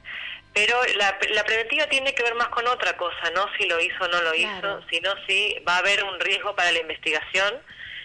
Pero 0.54 0.74
la, 0.96 1.18
la, 1.32 1.44
preventiva 1.44 1.86
tiene 1.88 2.14
que 2.14 2.22
ver 2.22 2.34
más 2.34 2.48
con 2.48 2.66
otra 2.66 2.96
cosa, 2.96 3.30
no 3.34 3.46
si 3.58 3.66
lo 3.66 3.78
hizo 3.80 4.04
o 4.04 4.08
no 4.08 4.22
lo 4.22 4.34
hizo, 4.34 4.80
sino 4.88 5.12
si 5.26 5.58
va 5.68 5.74
a 5.74 5.78
haber 5.78 6.02
un 6.04 6.18
riesgo 6.18 6.54
para 6.54 6.72
la 6.72 6.78
investigación 6.78 7.60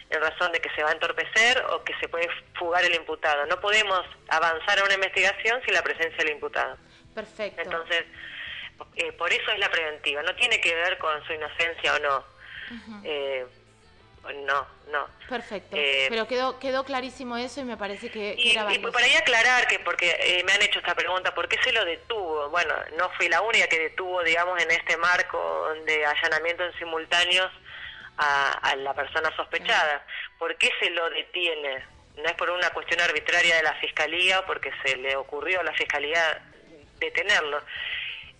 en 0.09 0.21
razón 0.21 0.51
de 0.51 0.59
que 0.59 0.69
se 0.71 0.83
va 0.83 0.89
a 0.89 0.93
entorpecer 0.93 1.63
o 1.71 1.83
que 1.83 1.93
se 1.99 2.07
puede 2.07 2.27
fugar 2.57 2.83
el 2.83 2.95
imputado. 2.95 3.45
No 3.45 3.59
podemos 3.59 4.01
avanzar 4.29 4.79
a 4.79 4.83
una 4.83 4.95
investigación 4.95 5.61
sin 5.63 5.73
la 5.73 5.83
presencia 5.83 6.17
del 6.17 6.31
imputado. 6.31 6.77
Perfecto. 7.13 7.61
Entonces, 7.61 8.05
eh, 8.95 9.11
por 9.13 9.31
eso 9.31 9.51
es 9.51 9.59
la 9.59 9.69
preventiva. 9.69 10.23
No 10.23 10.35
tiene 10.35 10.59
que 10.59 10.73
ver 10.73 10.97
con 10.97 11.23
su 11.25 11.33
inocencia 11.33 11.95
o 11.95 11.99
no. 11.99 12.23
eh, 13.03 13.45
no, 14.45 14.67
no. 14.91 15.07
Perfecto. 15.27 15.75
Eh, 15.75 16.07
Pero 16.09 16.27
quedó 16.27 16.59
quedó 16.59 16.83
clarísimo 16.83 17.37
eso 17.37 17.61
y 17.61 17.63
me 17.63 17.77
parece 17.77 18.09
que, 18.11 18.35
y, 18.37 18.51
era 18.51 18.71
Y 18.71 18.75
ahí 18.75 19.15
aclarar 19.15 19.67
que, 19.67 19.79
porque 19.79 20.15
eh, 20.19 20.43
me 20.43 20.51
han 20.51 20.61
hecho 20.61 20.79
esta 20.79 20.93
pregunta, 20.93 21.33
¿por 21.33 21.47
qué 21.47 21.57
se 21.63 21.71
lo 21.71 21.85
detuvo? 21.85 22.49
Bueno, 22.49 22.73
no 22.97 23.09
fui 23.11 23.29
la 23.29 23.41
única 23.41 23.67
que 23.67 23.79
detuvo, 23.79 24.21
digamos, 24.23 24.61
en 24.61 24.71
este 24.71 24.97
marco 24.97 25.73
de 25.85 26.05
allanamiento 26.05 26.63
en 26.63 26.73
simultáneos 26.77 27.51
a, 28.19 28.75
la 28.75 28.93
persona 28.93 29.33
sospechada. 29.35 30.05
¿Por 30.38 30.55
qué 30.57 30.69
se 30.79 30.89
lo 30.89 31.09
detiene? 31.09 31.83
No 32.17 32.25
es 32.25 32.33
por 32.33 32.49
una 32.49 32.69
cuestión 32.71 32.99
arbitraria 32.99 33.55
de 33.55 33.63
la 33.63 33.73
Fiscalía 33.75 34.39
o 34.39 34.45
porque 34.45 34.71
se 34.83 34.97
le 34.97 35.15
ocurrió 35.15 35.61
a 35.61 35.63
la 35.63 35.73
Fiscalía 35.73 36.41
detenerlo. 36.99 37.61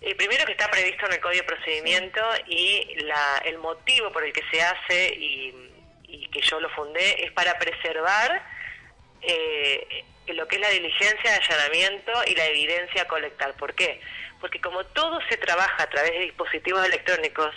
Eh, 0.02 0.14
primero 0.14 0.44
que 0.44 0.52
está 0.52 0.70
previsto 0.70 1.06
en 1.06 1.12
el 1.12 1.20
Código 1.20 1.42
de 1.42 1.48
Procedimiento 1.48 2.20
y 2.46 2.94
la, 3.02 3.42
el 3.44 3.58
motivo 3.58 4.12
por 4.12 4.24
el 4.24 4.32
que 4.32 4.42
se 4.50 4.62
hace 4.62 5.14
y, 5.14 5.66
que 6.32 6.42
yo 6.42 6.60
lo 6.60 6.70
fundé 6.70 7.24
es 7.24 7.32
para 7.32 7.58
preservar 7.58 8.42
eh, 9.22 10.04
lo 10.28 10.46
que 10.46 10.56
es 10.56 10.60
la 10.60 10.68
diligencia 10.68 11.30
de 11.30 11.36
allanamiento 11.36 12.12
y 12.26 12.36
la 12.36 12.46
evidencia 12.46 13.08
colectar. 13.08 13.54
¿Por 13.54 13.74
qué? 13.74 14.00
Porque 14.40 14.60
como 14.60 14.84
todo 14.86 15.18
se 15.28 15.36
trabaja 15.38 15.82
a 15.82 15.90
través 15.90 16.12
de 16.12 16.20
dispositivos 16.20 16.86
electrónicos, 16.86 17.52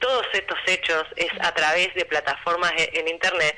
todos 0.00 0.26
estos 0.32 0.58
hechos 0.66 1.04
es 1.16 1.30
a 1.40 1.52
través 1.54 1.94
de 1.94 2.04
plataformas 2.04 2.72
en 2.76 3.08
Internet, 3.08 3.56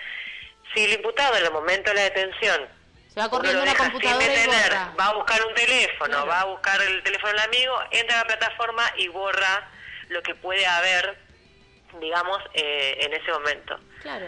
si 0.75 0.85
el 0.85 0.93
imputado 0.93 1.37
en 1.37 1.45
el 1.45 1.53
momento 1.53 1.91
de 1.91 1.97
la 1.97 2.03
detención 2.03 2.81
se 3.13 3.19
va 3.19 3.29
corriendo 3.29 3.63
una 3.63 3.75
computadora 3.75 4.25
y 4.25 4.47
borra. 4.47 4.95
va 4.99 5.07
a 5.07 5.15
buscar 5.15 5.45
un 5.45 5.55
teléfono, 5.55 6.27
va 6.27 6.41
a 6.43 6.45
buscar 6.45 6.81
el 6.81 7.03
teléfono 7.03 7.33
del 7.33 7.41
amigo, 7.41 7.75
entra 7.91 8.21
a 8.21 8.23
la 8.23 8.27
plataforma 8.27 8.85
y 8.99 9.09
borra 9.09 9.69
lo 10.11 10.23
que 10.23 10.35
puede 10.37 10.65
haber, 10.65 11.19
digamos, 12.01 12.39
eh, 12.55 12.99
en 13.01 13.13
ese 13.13 13.33
momento. 13.33 13.81
Claro. 14.03 14.27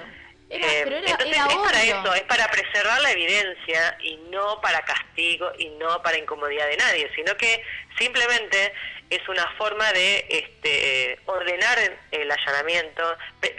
Eh, 0.51 0.83
entonces 1.07 1.37
es 1.49 1.57
para 1.57 1.83
eso, 1.83 2.15
es 2.15 2.23
para 2.23 2.47
preservar 2.49 3.01
la 3.01 3.13
evidencia 3.13 3.97
y 4.03 4.17
no 4.31 4.61
para 4.61 4.83
castigo 4.83 5.51
y 5.59 5.69
no 5.71 6.03
para 6.03 6.19
incomodidad 6.19 6.67
de 6.67 6.77
nadie, 6.77 7.11
sino 7.15 7.37
que 7.37 7.65
simplemente 7.97 8.75
es 9.14 9.28
una 9.28 9.47
forma 9.59 9.92
de 9.92 10.26
este, 10.28 11.19
ordenar 11.26 11.78
el 12.11 12.31
allanamiento, 12.31 13.02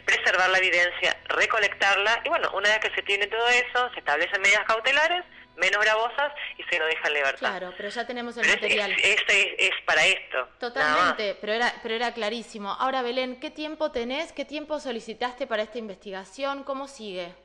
preservar 0.06 0.50
la 0.50 0.58
evidencia, 0.58 1.16
recolectarla 1.26 2.22
y 2.26 2.30
bueno, 2.30 2.50
una 2.54 2.70
vez 2.70 2.80
que 2.80 2.96
se 2.96 3.04
tiene 3.04 3.28
todo 3.28 3.48
eso, 3.50 3.90
se 3.94 4.00
establecen 4.00 4.42
medidas 4.42 4.66
cautelares 4.66 5.24
menos 5.56 5.84
gravosas 5.84 6.34
y 6.58 6.64
se 6.64 6.80
lo 6.80 6.88
deja 6.88 7.08
en 7.08 7.14
libertad. 7.14 7.40
Claro, 7.40 7.74
pero 7.78 7.90
ya 7.90 8.08
tenemos 8.08 8.36
el 8.38 8.48
material. 8.48 8.92
Es, 8.94 9.22
es, 9.28 9.72
para 9.86 10.04
esto. 10.06 10.50
Totalmente, 10.60 11.38
pero 11.40 11.54
era, 11.54 11.72
pero 11.84 11.94
era 11.94 12.12
clarísimo. 12.14 12.72
Ahora, 12.72 13.04
Belén, 13.04 13.40
¿qué 13.40 13.52
tiempo 13.52 13.92
tenés? 13.92 14.32
¿Qué 14.32 14.46
tiempo 14.46 14.80
solicitaste 14.80 15.46
para 15.46 15.64
esta 15.64 15.78
investigación? 15.78 16.64
¿Cómo 16.64 16.88
sigue? 16.88 17.36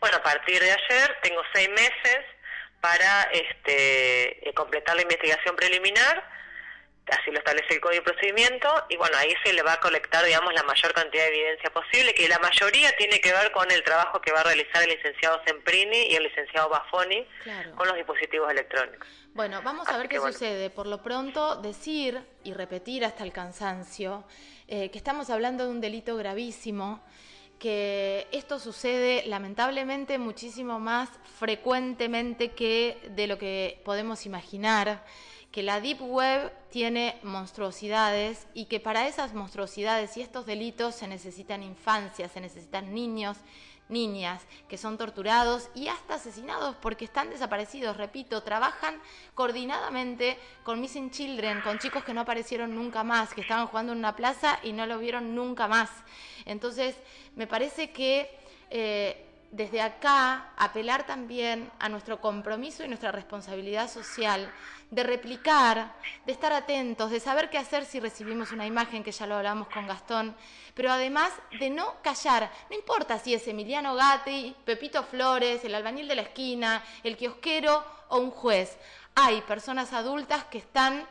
Bueno, 0.00 0.18
a 0.18 0.22
partir 0.22 0.60
de 0.60 0.70
ayer 0.70 1.16
tengo 1.22 1.40
seis 1.54 1.70
meses 1.70 2.18
para 2.80 3.22
este, 3.32 4.46
eh, 4.46 4.52
completar 4.52 4.94
la 4.94 5.02
investigación 5.02 5.56
preliminar 5.56 6.33
así 7.06 7.30
lo 7.30 7.38
establece 7.38 7.74
el 7.74 7.80
Código 7.80 8.02
de 8.02 8.12
Procedimiento, 8.12 8.68
y 8.88 8.96
bueno, 8.96 9.16
ahí 9.18 9.34
se 9.44 9.52
le 9.52 9.62
va 9.62 9.74
a 9.74 9.80
colectar, 9.80 10.24
digamos, 10.24 10.54
la 10.54 10.62
mayor 10.62 10.92
cantidad 10.92 11.24
de 11.24 11.28
evidencia 11.28 11.70
posible, 11.70 12.14
que 12.14 12.28
la 12.28 12.38
mayoría 12.38 12.94
tiene 12.96 13.20
que 13.20 13.32
ver 13.32 13.52
con 13.52 13.70
el 13.70 13.82
trabajo 13.82 14.20
que 14.20 14.32
va 14.32 14.40
a 14.40 14.44
realizar 14.44 14.82
el 14.82 14.90
licenciado 14.90 15.40
Semprini 15.46 16.06
y 16.10 16.14
el 16.14 16.22
licenciado 16.22 16.68
Bafoni 16.68 17.26
con 17.74 17.86
los 17.86 17.96
dispositivos 17.96 18.50
electrónicos. 18.50 19.08
Bueno, 19.34 19.60
vamos 19.62 19.88
a 19.88 19.98
ver 19.98 20.08
qué 20.08 20.18
sucede. 20.18 20.70
Por 20.70 20.86
lo 20.86 21.02
pronto, 21.02 21.56
decir 21.56 22.22
y 22.42 22.54
repetir 22.54 23.04
hasta 23.04 23.24
el 23.24 23.32
cansancio 23.32 24.24
eh, 24.68 24.90
que 24.90 24.98
estamos 24.98 25.28
hablando 25.28 25.64
de 25.64 25.70
un 25.70 25.80
delito 25.80 26.16
gravísimo, 26.16 27.02
que 27.58 28.26
esto 28.32 28.58
sucede 28.58 29.24
lamentablemente 29.26 30.18
muchísimo 30.18 30.80
más 30.80 31.08
frecuentemente 31.38 32.52
que 32.52 32.98
de 33.10 33.26
lo 33.26 33.38
que 33.38 33.80
podemos 33.84 34.26
imaginar 34.26 35.04
que 35.54 35.62
la 35.62 35.80
Deep 35.80 36.02
Web 36.02 36.52
tiene 36.68 37.16
monstruosidades 37.22 38.48
y 38.54 38.64
que 38.64 38.80
para 38.80 39.06
esas 39.06 39.34
monstruosidades 39.34 40.16
y 40.16 40.20
estos 40.20 40.46
delitos 40.46 40.96
se 40.96 41.06
necesitan 41.06 41.62
infancias, 41.62 42.32
se 42.32 42.40
necesitan 42.40 42.92
niños, 42.92 43.36
niñas 43.88 44.42
que 44.68 44.76
son 44.76 44.98
torturados 44.98 45.70
y 45.72 45.86
hasta 45.86 46.16
asesinados 46.16 46.74
porque 46.82 47.04
están 47.04 47.30
desaparecidos. 47.30 47.96
Repito, 47.96 48.42
trabajan 48.42 49.00
coordinadamente 49.34 50.38
con 50.64 50.80
Missing 50.80 51.12
Children, 51.12 51.60
con 51.60 51.78
chicos 51.78 52.02
que 52.02 52.14
no 52.14 52.22
aparecieron 52.22 52.74
nunca 52.74 53.04
más, 53.04 53.32
que 53.32 53.42
estaban 53.42 53.68
jugando 53.68 53.92
en 53.92 53.98
una 53.98 54.16
plaza 54.16 54.58
y 54.64 54.72
no 54.72 54.86
lo 54.86 54.98
vieron 54.98 55.36
nunca 55.36 55.68
más. 55.68 55.88
Entonces, 56.46 56.96
me 57.36 57.46
parece 57.46 57.92
que... 57.92 58.28
Eh, 58.70 59.30
desde 59.54 59.80
acá 59.80 60.50
apelar 60.56 61.06
también 61.06 61.70
a 61.78 61.88
nuestro 61.88 62.20
compromiso 62.20 62.82
y 62.82 62.88
nuestra 62.88 63.12
responsabilidad 63.12 63.88
social 63.88 64.52
de 64.90 65.04
replicar, 65.04 65.94
de 66.26 66.32
estar 66.32 66.52
atentos, 66.52 67.12
de 67.12 67.20
saber 67.20 67.50
qué 67.50 67.58
hacer 67.58 67.84
si 67.84 68.00
recibimos 68.00 68.50
una 68.50 68.66
imagen, 68.66 69.04
que 69.04 69.12
ya 69.12 69.28
lo 69.28 69.36
hablamos 69.36 69.68
con 69.68 69.86
Gastón, 69.86 70.34
pero 70.74 70.90
además 70.90 71.30
de 71.60 71.70
no 71.70 72.02
callar. 72.02 72.50
No 72.68 72.76
importa 72.76 73.20
si 73.20 73.32
es 73.32 73.46
Emiliano 73.46 73.94
Gatti, 73.94 74.56
Pepito 74.64 75.04
Flores, 75.04 75.64
el 75.64 75.76
albañil 75.76 76.08
de 76.08 76.16
la 76.16 76.22
esquina, 76.22 76.82
el 77.04 77.16
kiosquero 77.16 77.84
o 78.08 78.18
un 78.18 78.32
juez. 78.32 78.76
Hay 79.14 79.40
personas 79.42 79.92
adultas 79.92 80.44
que 80.46 80.58
están 80.58 81.06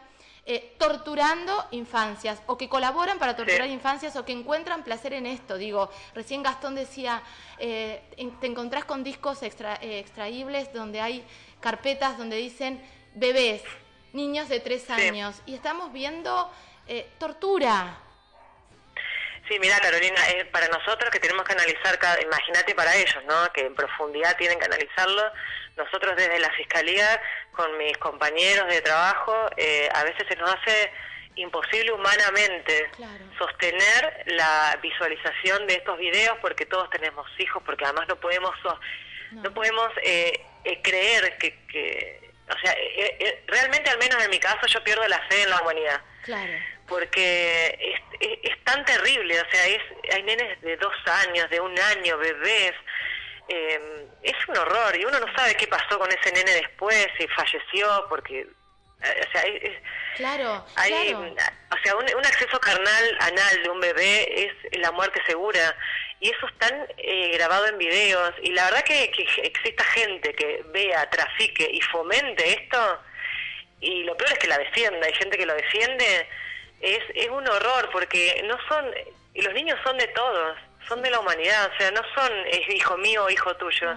eh, 0.46 0.76
torturando 0.78 1.68
infancias 1.72 2.42
o 2.48 2.58
que 2.58 2.68
colaboran 2.68 3.18
para 3.18 3.36
torturar 3.36 3.70
infancias 3.70 4.16
o 4.18 4.26
que 4.26 4.34
encuentran 4.34 4.84
placer 4.84 5.14
en 5.14 5.26
esto. 5.26 5.58
Digo, 5.58 5.90
recién 6.14 6.44
Gastón 6.44 6.76
decía, 6.76 7.24
eh, 7.60 8.04
te 8.42 8.48
encontrás 8.48 8.84
con 8.84 9.04
discos 9.04 9.42
extra, 9.42 9.76
eh, 9.76 10.00
extraíbles 10.00 10.74
donde 10.74 11.00
hay 11.00 11.26
carpetas 11.62 12.18
donde 12.18 12.36
dicen 12.36 12.84
bebés, 13.16 13.64
niños 14.12 14.50
de 14.50 14.60
tres 14.60 14.90
años, 14.90 15.42
y 15.46 15.56
estamos 15.56 15.94
viendo 15.94 16.52
eh, 16.88 17.10
tortura. 17.20 18.00
Sí, 19.48 19.58
mira 19.60 19.80
Carolina, 19.80 20.22
para 20.52 20.68
nosotros 20.68 21.10
que 21.10 21.20
tenemos 21.20 21.46
que 21.46 21.54
analizar, 21.54 21.98
imagínate 22.22 22.76
para 22.76 22.96
ellos, 22.96 23.24
¿no? 23.28 23.52
Que 23.54 23.66
en 23.66 23.76
profundidad 23.76 24.36
tienen 24.38 24.58
que 24.58 24.66
analizarlo. 24.66 25.22
Nosotros 25.76 26.16
desde 26.16 26.40
la 26.40 26.52
Fiscalía, 26.52 27.22
con 27.52 27.78
mis 27.78 27.98
compañeros 27.98 28.68
de 28.68 28.82
trabajo, 28.82 29.50
eh, 29.58 29.90
a 29.94 30.04
veces 30.04 30.26
se 30.28 30.36
nos 30.36 30.54
hace 30.54 30.92
imposible 31.36 31.92
humanamente 31.92 32.92
sostener 33.40 34.24
la 34.28 34.78
visualización 34.82 35.66
de 35.66 35.76
estos 35.76 35.98
videos 35.98 36.38
porque 36.42 36.66
todos 36.66 36.90
tenemos 36.92 37.28
hijos, 37.40 37.62
porque 37.66 37.86
además 37.86 38.08
no 38.08 38.16
podemos, 38.18 38.56
no. 39.32 39.54
podemos 39.54 39.90
eh, 40.04 40.46
creer 40.84 41.38
que, 41.40 41.66
que 41.66 42.24
o 42.50 42.60
sea, 42.60 42.74
eh, 42.74 43.18
eh, 43.20 43.44
realmente 43.48 43.90
al 43.90 43.98
menos 43.98 44.24
en 44.24 44.30
mi 44.30 44.40
caso 44.40 44.68
yo 44.68 44.84
pierdo 44.84 45.08
la 45.08 45.20
fe 45.28 45.44
en 45.44 45.50
la 45.50 45.62
humanidad. 45.62 46.02
Claro. 46.24 46.54
Porque 46.88 47.78
es, 48.20 48.40
es, 48.44 48.64
tan 48.66 48.84
terrible, 48.86 49.40
o 49.40 49.50
sea, 49.50 49.68
es, 49.68 49.82
hay 50.14 50.24
nenes 50.24 50.62
de 50.62 50.76
dos 50.78 50.94
años, 51.26 51.50
de 51.50 51.60
un 51.60 51.78
año, 51.80 52.18
bebés. 52.18 52.74
Eh, 53.48 54.08
es 54.22 54.48
un 54.48 54.58
horror 54.58 54.96
y 54.96 55.06
uno 55.06 55.20
no 55.20 55.36
sabe 55.36 55.56
qué 55.56 55.68
pasó 55.68 56.00
con 56.00 56.10
ese 56.12 56.32
nene 56.32 56.52
después, 56.52 57.08
si 57.18 57.28
falleció, 57.28 58.06
porque 58.08 58.48
o 59.04 59.32
sea, 59.32 59.42
es, 59.42 59.78
claro, 60.16 60.66
hay, 60.78 61.14
o 61.14 61.84
sea, 61.84 61.96
un, 61.98 62.06
un, 62.16 62.26
acceso 62.26 62.58
carnal 62.60 63.18
anal 63.20 63.64
de 63.64 63.70
un 63.70 63.82
bebé 63.82 64.46
es 64.46 64.80
la 64.80 64.92
muerte 64.92 65.22
segura 65.26 65.76
y 66.22 66.30
eso 66.30 66.48
está 66.48 66.70
eh, 66.98 67.32
grabado 67.34 67.68
en 67.68 67.78
videos 67.78 68.34
y 68.42 68.52
la 68.52 68.64
verdad 68.66 68.84
que, 68.84 69.12
que 69.12 69.24
exista 69.44 69.84
gente 69.84 70.34
que 70.34 70.64
vea, 70.68 71.10
trafique 71.10 71.70
y 71.70 71.82
fomente 71.82 72.54
esto 72.54 73.02
y 73.82 74.04
lo 74.04 74.16
peor 74.16 74.32
es 74.32 74.40
que 74.40 74.48
la 74.48 74.58
defienda, 74.58 75.06
hay 75.06 75.14
gente 75.14 75.38
que 75.38 75.46
lo 75.46 75.54
defiende, 75.54 76.30
es, 76.80 77.04
es 77.16 77.30
un 77.30 77.46
horror 77.46 77.90
porque 77.92 78.42
no 78.48 78.58
son, 78.70 78.90
los 79.36 79.54
niños 79.54 79.78
son 79.84 79.98
de 79.98 80.08
todos, 80.08 80.58
son 80.88 81.02
de 81.02 81.10
la 81.10 81.20
humanidad, 81.20 81.72
o 81.74 81.78
sea, 81.78 81.92
no 81.92 82.02
son 82.16 82.32
es 82.48 82.68
hijo 82.74 82.98
mío 82.98 83.26
o 83.26 83.30
hijo 83.30 83.56
tuyo, 83.56 83.94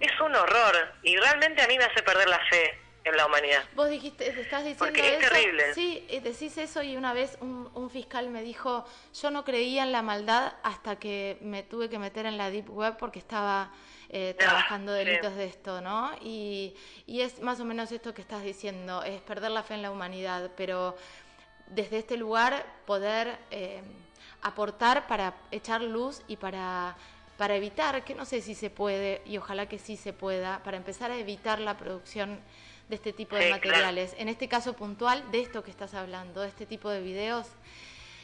es 0.00 0.20
un 0.20 0.34
horror 0.34 0.94
y 1.02 1.16
realmente 1.16 1.62
a 1.62 1.66
mí 1.66 1.78
me 1.78 1.84
hace 1.84 2.02
perder 2.02 2.28
la 2.28 2.40
fe 2.46 2.78
en 3.04 3.16
la 3.16 3.26
humanidad. 3.26 3.64
Vos 3.74 3.90
dijiste, 3.90 4.28
estás 4.28 4.64
diciendo 4.64 4.78
Porque 4.78 5.16
es 5.16 5.28
terrible. 5.28 5.74
Sí, 5.74 6.06
decís 6.22 6.56
eso 6.58 6.82
y 6.82 6.96
una 6.96 7.12
vez 7.12 7.36
un, 7.40 7.90
fiscal 7.90 8.30
me 8.30 8.42
dijo, 8.42 8.86
yo 9.20 9.30
no 9.30 9.44
creía 9.44 9.82
en 9.82 9.92
la 9.92 10.02
maldad 10.02 10.54
hasta 10.62 10.96
que 10.96 11.36
me 11.40 11.62
tuve 11.62 11.88
que 11.90 11.98
meter 11.98 12.26
en 12.26 12.38
la 12.38 12.50
deep 12.50 12.70
web 12.70 12.96
porque 12.96 13.18
estaba 13.18 13.72
eh, 14.08 14.34
ah, 14.34 14.38
trabajando 14.38 14.92
delitos 14.92 15.34
de 15.34 15.46
esto, 15.46 15.80
¿no? 15.80 16.12
Y, 16.22 16.76
y 17.06 17.22
es 17.22 17.40
más 17.40 17.60
o 17.60 17.64
menos 17.64 17.90
esto 17.92 18.14
que 18.14 18.22
estás 18.22 18.44
diciendo, 18.44 19.02
es 19.02 19.20
perder 19.20 19.50
la 19.50 19.62
fe 19.62 19.74
en 19.74 19.82
la 19.82 19.90
humanidad, 19.90 20.52
pero 20.56 20.96
desde 21.66 21.98
este 21.98 22.16
lugar 22.16 22.64
poder 22.86 23.36
eh, 23.50 23.82
aportar 24.42 25.06
para 25.06 25.34
echar 25.50 25.82
luz 25.82 26.22
y 26.28 26.36
para 26.36 26.96
para 27.42 27.56
evitar, 27.56 28.04
que 28.04 28.14
no 28.14 28.24
sé 28.24 28.40
si 28.40 28.54
se 28.54 28.70
puede, 28.70 29.20
y 29.24 29.36
ojalá 29.36 29.66
que 29.66 29.78
sí 29.78 29.96
se 29.96 30.12
pueda, 30.12 30.62
para 30.62 30.76
empezar 30.76 31.10
a 31.10 31.16
evitar 31.16 31.58
la 31.58 31.76
producción 31.76 32.40
de 32.88 32.94
este 32.94 33.12
tipo 33.12 33.34
de 33.34 33.50
materiales. 33.50 34.14
En 34.18 34.28
este 34.28 34.48
caso 34.48 34.74
puntual, 34.74 35.28
de 35.32 35.40
esto 35.40 35.64
que 35.64 35.70
estás 35.70 35.94
hablando, 35.94 36.42
de 36.42 36.48
este 36.48 36.66
tipo 36.66 36.88
de 36.88 37.00
videos, 37.00 37.48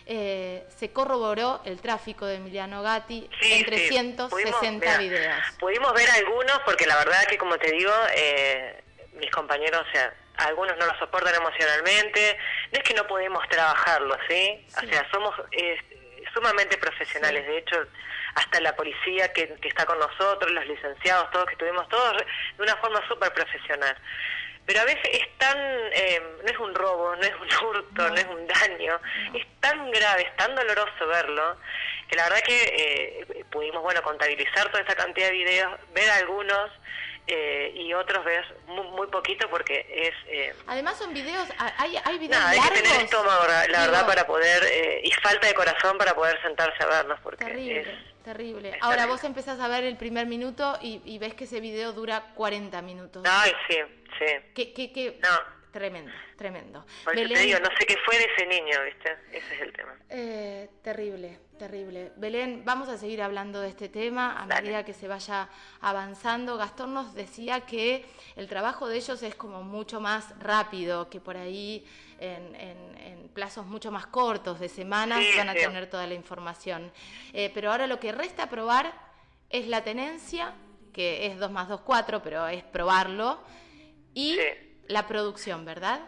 eh, 0.07 0.65
se 0.77 0.93
corroboró 0.93 1.61
el 1.65 1.81
tráfico 1.81 2.27
de 2.27 2.37
Emiliano 2.37 2.83
Gatti 2.83 3.29
en 3.43 3.65
360 3.65 4.99
videos. 4.99 5.37
Pudimos 5.59 5.93
ver 5.95 6.09
algunos, 6.11 6.61
porque 6.65 6.87
la 6.87 6.97
verdad 6.97 7.25
que, 7.29 7.39
como 7.39 7.59
te 7.59 7.73
digo, 7.73 7.93
eh, 8.15 8.85
mis 9.15 9.31
compañeros, 9.31 9.85
o 9.89 9.93
sea, 9.93 10.15
algunos 10.37 10.77
no 10.79 10.87
lo 10.87 10.99
soportan 10.99 11.35
emocionalmente. 11.35 12.39
No 12.73 12.79
es 12.79 12.85
que 12.85 12.95
no 12.95 13.07
podemos 13.07 13.47
trabajarlo, 13.49 14.17
¿sí? 14.29 14.65
O 14.77 14.87
sea, 14.87 15.11
somos 15.11 15.35
sumamente 16.33 16.77
profesionales. 16.79 17.47
De 17.47 17.59
hecho, 17.59 17.87
hasta 18.35 18.61
la 18.61 18.75
policía 18.77 19.33
que, 19.33 19.55
que, 19.61 19.69
está 19.69 19.85
con 19.87 19.99
nosotros, 19.99 20.51
los 20.51 20.67
licenciados, 20.67 21.31
todos 21.31 21.47
que 21.47 21.53
estuvimos 21.53 21.89
todos 21.89 22.17
de 22.57 22.63
una 22.63 22.77
forma 22.77 23.07
súper 23.09 23.33
profesional. 23.33 23.97
Pero 24.69 24.83
a 24.83 24.85
veces 24.85 25.09
es 25.13 25.39
tan, 25.39 25.57
eh, 25.59 26.23
no 26.45 26.51
es 26.51 26.59
un 26.59 26.75
robo, 26.75 27.17
no 27.17 27.23
es 27.23 27.33
un 27.35 27.67
hurto, 27.67 28.07
no, 28.11 28.15
es 28.15 28.27
un 28.27 28.47
daño, 28.47 29.01
es 29.33 29.47
tan 29.61 29.91
grave, 29.91 30.25
es 30.25 30.37
tan 30.37 30.55
doloroso 30.55 31.07
verlo, 31.07 31.57
que 32.07 32.17
la 32.17 32.25
verdad 32.25 32.43
que 32.45 32.63
eh, 32.77 33.45
pudimos, 33.51 33.83
bueno, 33.83 34.03
contabilizar 34.03 34.71
toda 34.71 34.83
esta 34.83 34.95
cantidad 34.95 35.29
de 35.29 35.33
videos, 35.33 35.73
ver 35.95 36.11
algunos, 36.11 36.71
eh, 37.29 37.73
y 37.75 37.93
otros 37.95 38.25
ver 38.25 38.45
muy, 38.67 39.07
poquito 39.09 39.49
porque 39.49 39.87
es... 39.89 40.15
Eh, 40.29 40.55
Además 40.67 40.99
son 40.99 41.15
videos, 41.15 41.49
hay, 41.59 41.97
hay 42.05 42.19
videos 42.19 42.43
hay 42.43 42.61
que 42.61 42.83
tener 42.83 43.03
estómago, 43.03 43.45
la 43.47 43.87
verdad, 43.87 44.07
para 44.07 44.27
poder, 44.27 44.63
y 45.05 45.11
falta 45.23 45.47
de 45.47 45.55
corazón 45.55 45.97
para 45.99 46.15
poder 46.15 46.41
sentarse 46.43 46.83
a 46.83 46.87
verlos, 46.87 47.21
porque 47.23 47.81
es 47.81 47.87
Terrible. 48.29 48.77
Ahora 48.83 49.07
vos 49.07 49.25
empezás 49.25 49.59
a 49.59 49.69
ver 49.69 49.85
el 49.85 49.97
primer 49.97 50.27
minuto 50.27 50.79
y, 50.83 51.19
ves 51.19 51.35
que 51.35 51.45
ese 51.45 51.61
video 51.61 51.95
dura 51.95 52.33
40 52.35 52.83
minutos. 52.83 53.25
Ay, 53.27 53.53
sí, 53.67 53.77
sí. 54.19 54.27
¿Qué, 54.55 54.75
qué, 54.75 54.93
qué? 54.93 55.19
No. 55.23 55.58
Tremendo, 55.73 56.13
tremendo. 56.37 56.85
Por 57.05 57.19
eso 57.19 57.35
te 57.35 57.41
digo, 57.41 57.59
no 57.59 57.69
sé 57.79 57.87
qué 57.87 57.97
fue 58.05 58.17
de 58.17 58.25
ese 58.25 58.47
niño, 58.47 58.83
¿viste? 58.85 59.17
Ese 59.33 59.55
es 59.55 59.61
el 59.61 59.73
tema. 59.73 59.95
Eh, 60.09 60.71
terrible, 60.83 61.39
terrible. 61.59 62.13
Belén, 62.17 62.63
vamos 62.65 62.89
a 62.89 62.97
seguir 62.97 63.21
hablando 63.21 63.61
de 63.61 63.69
este 63.69 63.91
tema 63.91 64.41
a 64.41 64.47
medida 64.47 64.85
que 64.85 64.95
se 64.95 65.09
vaya 65.09 65.51
avanzando. 65.81 66.57
Gastón 66.57 66.95
nos 66.95 67.15
decía 67.15 67.61
que 67.61 68.07
el 68.37 68.49
trabajo 68.49 68.89
de 68.89 68.97
ellos 68.97 69.23
es 69.23 69.35
como 69.35 69.63
mucho 69.63 70.01
más 70.01 70.39
rápido, 70.41 71.11
que 71.11 71.21
por 71.21 71.37
ahí 71.37 71.87
en, 72.19 72.55
en, 72.55 73.29
plazos 73.35 73.67
mucho 73.67 73.93
más 73.93 74.07
cortos, 74.07 74.59
de 74.59 74.69
semanas, 74.69 75.23
van 75.37 75.51
a 75.51 75.55
tener 75.55 75.89
toda 75.89 76.07
la 76.07 76.15
información. 76.15 76.91
Eh, 77.33 77.53
pero 77.55 77.71
ahora 77.71 77.87
lo 77.87 78.01
que 78.01 78.11
resta 78.11 78.49
probar 78.49 78.93
es 79.51 79.69
la 79.69 79.85
tenencia, 79.85 80.55
que 80.93 81.27
es 81.27 81.39
2 81.39 81.51
más 81.53 81.69
2, 81.69 81.83
4, 81.83 82.23
pero 82.23 82.49
es 82.49 82.65
probarlo. 82.65 83.39
Y 84.15 84.39
la 84.89 85.07
producción, 85.07 85.65
¿verdad? 85.65 86.01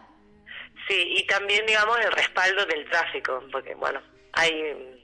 Sí, 0.87 1.15
y 1.17 1.25
también, 1.25 1.65
digamos, 1.65 1.97
el 1.99 2.11
respaldo 2.11 2.65
del 2.65 2.89
tráfico, 2.89 3.43
porque, 3.51 3.75
bueno, 3.75 4.01
hay. 4.33 4.97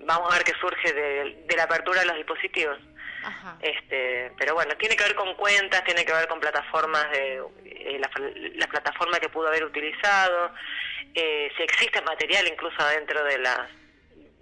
Vamos 0.00 0.32
a 0.32 0.36
ver 0.36 0.44
qué 0.44 0.52
surge 0.60 0.92
de, 0.92 1.56
la 1.56 1.64
apertura 1.64 2.00
de 2.00 2.06
los 2.06 2.16
dispositivos. 2.16 2.78
Ajá. 3.24 3.58
Este, 3.60 4.32
pero 4.38 4.54
bueno, 4.54 4.76
tiene 4.76 4.96
que 4.96 5.02
ver 5.02 5.16
con 5.16 5.34
cuentas, 5.34 5.82
tiene 5.84 6.04
que 6.04 6.12
ver 6.12 6.28
con 6.28 6.38
plataformas 6.38 7.10
de 7.10 7.42
eh, 7.64 8.00
la, 8.54 8.66
plataforma 8.68 9.18
que 9.18 9.28
pudo 9.28 9.48
haber 9.48 9.64
utilizado, 9.64 10.54
eh, 11.14 11.50
si 11.56 11.62
existe 11.64 12.00
material 12.02 12.46
incluso 12.46 12.82
dentro 12.86 13.22
de 13.24 13.38
las 13.38 13.68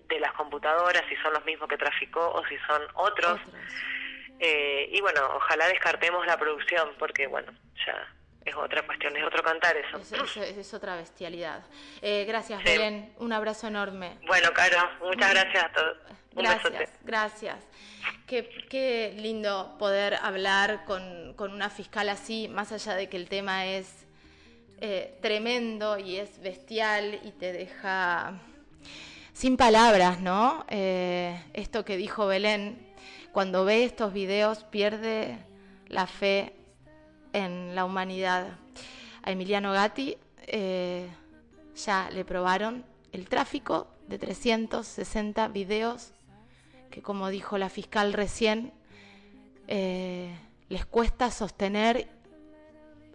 de 0.09 0.21
las 0.21 0.33
computadoras, 0.35 1.03
si 1.09 1.17
son 1.17 1.33
los 1.33 1.45
mismos 1.45 1.69
que 1.69 1.79
traficó 1.79 2.31
o 2.33 2.47
si 2.47 2.57
son 2.59 2.83
otros. 2.95 3.41
Eh, 4.39 4.91
y 4.93 5.01
bueno, 5.01 5.21
ojalá 5.35 5.67
descartemos 5.69 6.25
la 6.27 6.39
producción 6.39 6.93
porque 6.99 7.27
bueno, 7.27 7.51
ya 7.85 8.07
es 8.47 8.57
otra 8.57 8.87
cuestión, 8.87 9.17
es 9.17 9.25
otro 9.25 9.43
cantar 9.43 9.77
eso. 9.77 9.99
Es, 10.43 10.75
otra 10.75 10.97
bestialidad. 10.97 11.63
Eh, 12.01 12.25
gracias, 12.27 12.63
Belén. 12.63 13.13
Un 13.19 13.33
abrazo 13.33 13.67
enorme. 13.67 14.17
Bueno, 14.27 14.51
Caro, 14.55 14.79
muchas 15.03 15.31
gracias 15.31 15.65
a 15.65 15.73
todos. 15.73 15.99
gracias, 16.33 16.91
gracias. 17.03 17.69
Qué, 18.27 18.49
qué, 18.71 19.15
lindo 19.17 19.77
poder 19.79 20.15
hablar 20.15 20.85
con, 20.85 21.35
con, 21.35 21.53
una 21.53 21.71
fiscal 21.71 22.09
así, 22.09 22.49
más 22.49 22.73
allá 22.73 22.95
de 22.95 23.09
que 23.09 23.17
el 23.17 23.29
tema 23.29 23.67
es 23.67 24.07
eh, 24.81 25.19
tremendo 25.23 25.99
y 25.99 26.17
es 26.17 26.41
bestial 26.41 27.21
y 27.25 27.33
te 27.33 27.53
deja 27.53 28.35
sin 29.37 29.59
palabras, 29.59 30.21
¿no? 30.21 30.65
Eh, 30.71 31.39
esto 31.53 31.85
que 31.85 31.99
dijo 31.99 32.27
Belén, 32.27 32.79
cuando 33.33 33.67
ve 33.67 33.85
estos 33.85 34.15
videos 34.15 34.65
pierde 34.65 35.39
la 35.89 36.07
fe 36.07 36.56
en 37.37 37.75
la 37.75 37.85
humanidad. 37.85 38.47
A 39.23 39.31
Emiliano 39.31 39.73
Gatti 39.73 40.17
eh, 40.47 41.07
ya 41.75 42.09
le 42.11 42.25
probaron 42.25 42.85
el 43.13 43.29
tráfico 43.29 43.89
de 44.09 44.19
360 44.19 45.49
videos 45.49 46.13
que, 46.91 47.03
como 47.03 47.29
dijo 47.29 47.59
la 47.59 47.69
fiscal 47.69 48.13
recién, 48.15 48.73
eh, 49.69 50.35
les 50.69 50.87
cuesta 50.87 51.31
sostener 51.31 52.09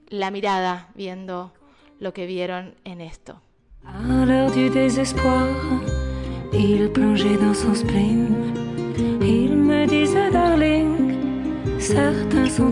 la 0.09 0.29
mirada 0.29 0.89
viendo 0.93 1.51
lo 1.99 2.13
que 2.13 2.25
vieron 2.25 2.75
en 2.83 3.01
esto. 3.01 3.41
À 3.83 4.25
l'heure 4.25 4.51
du 4.51 4.69
désespoir, 4.69 5.47
il 6.53 6.91
plongeait 6.91 7.37
dans 7.37 7.55
son 7.55 7.73
spleen. 7.73 8.53
Il 9.21 9.55
me 9.55 9.87
disait, 9.87 10.29
darling, 10.29 11.79
certains 11.79 12.49
sont 12.49 12.71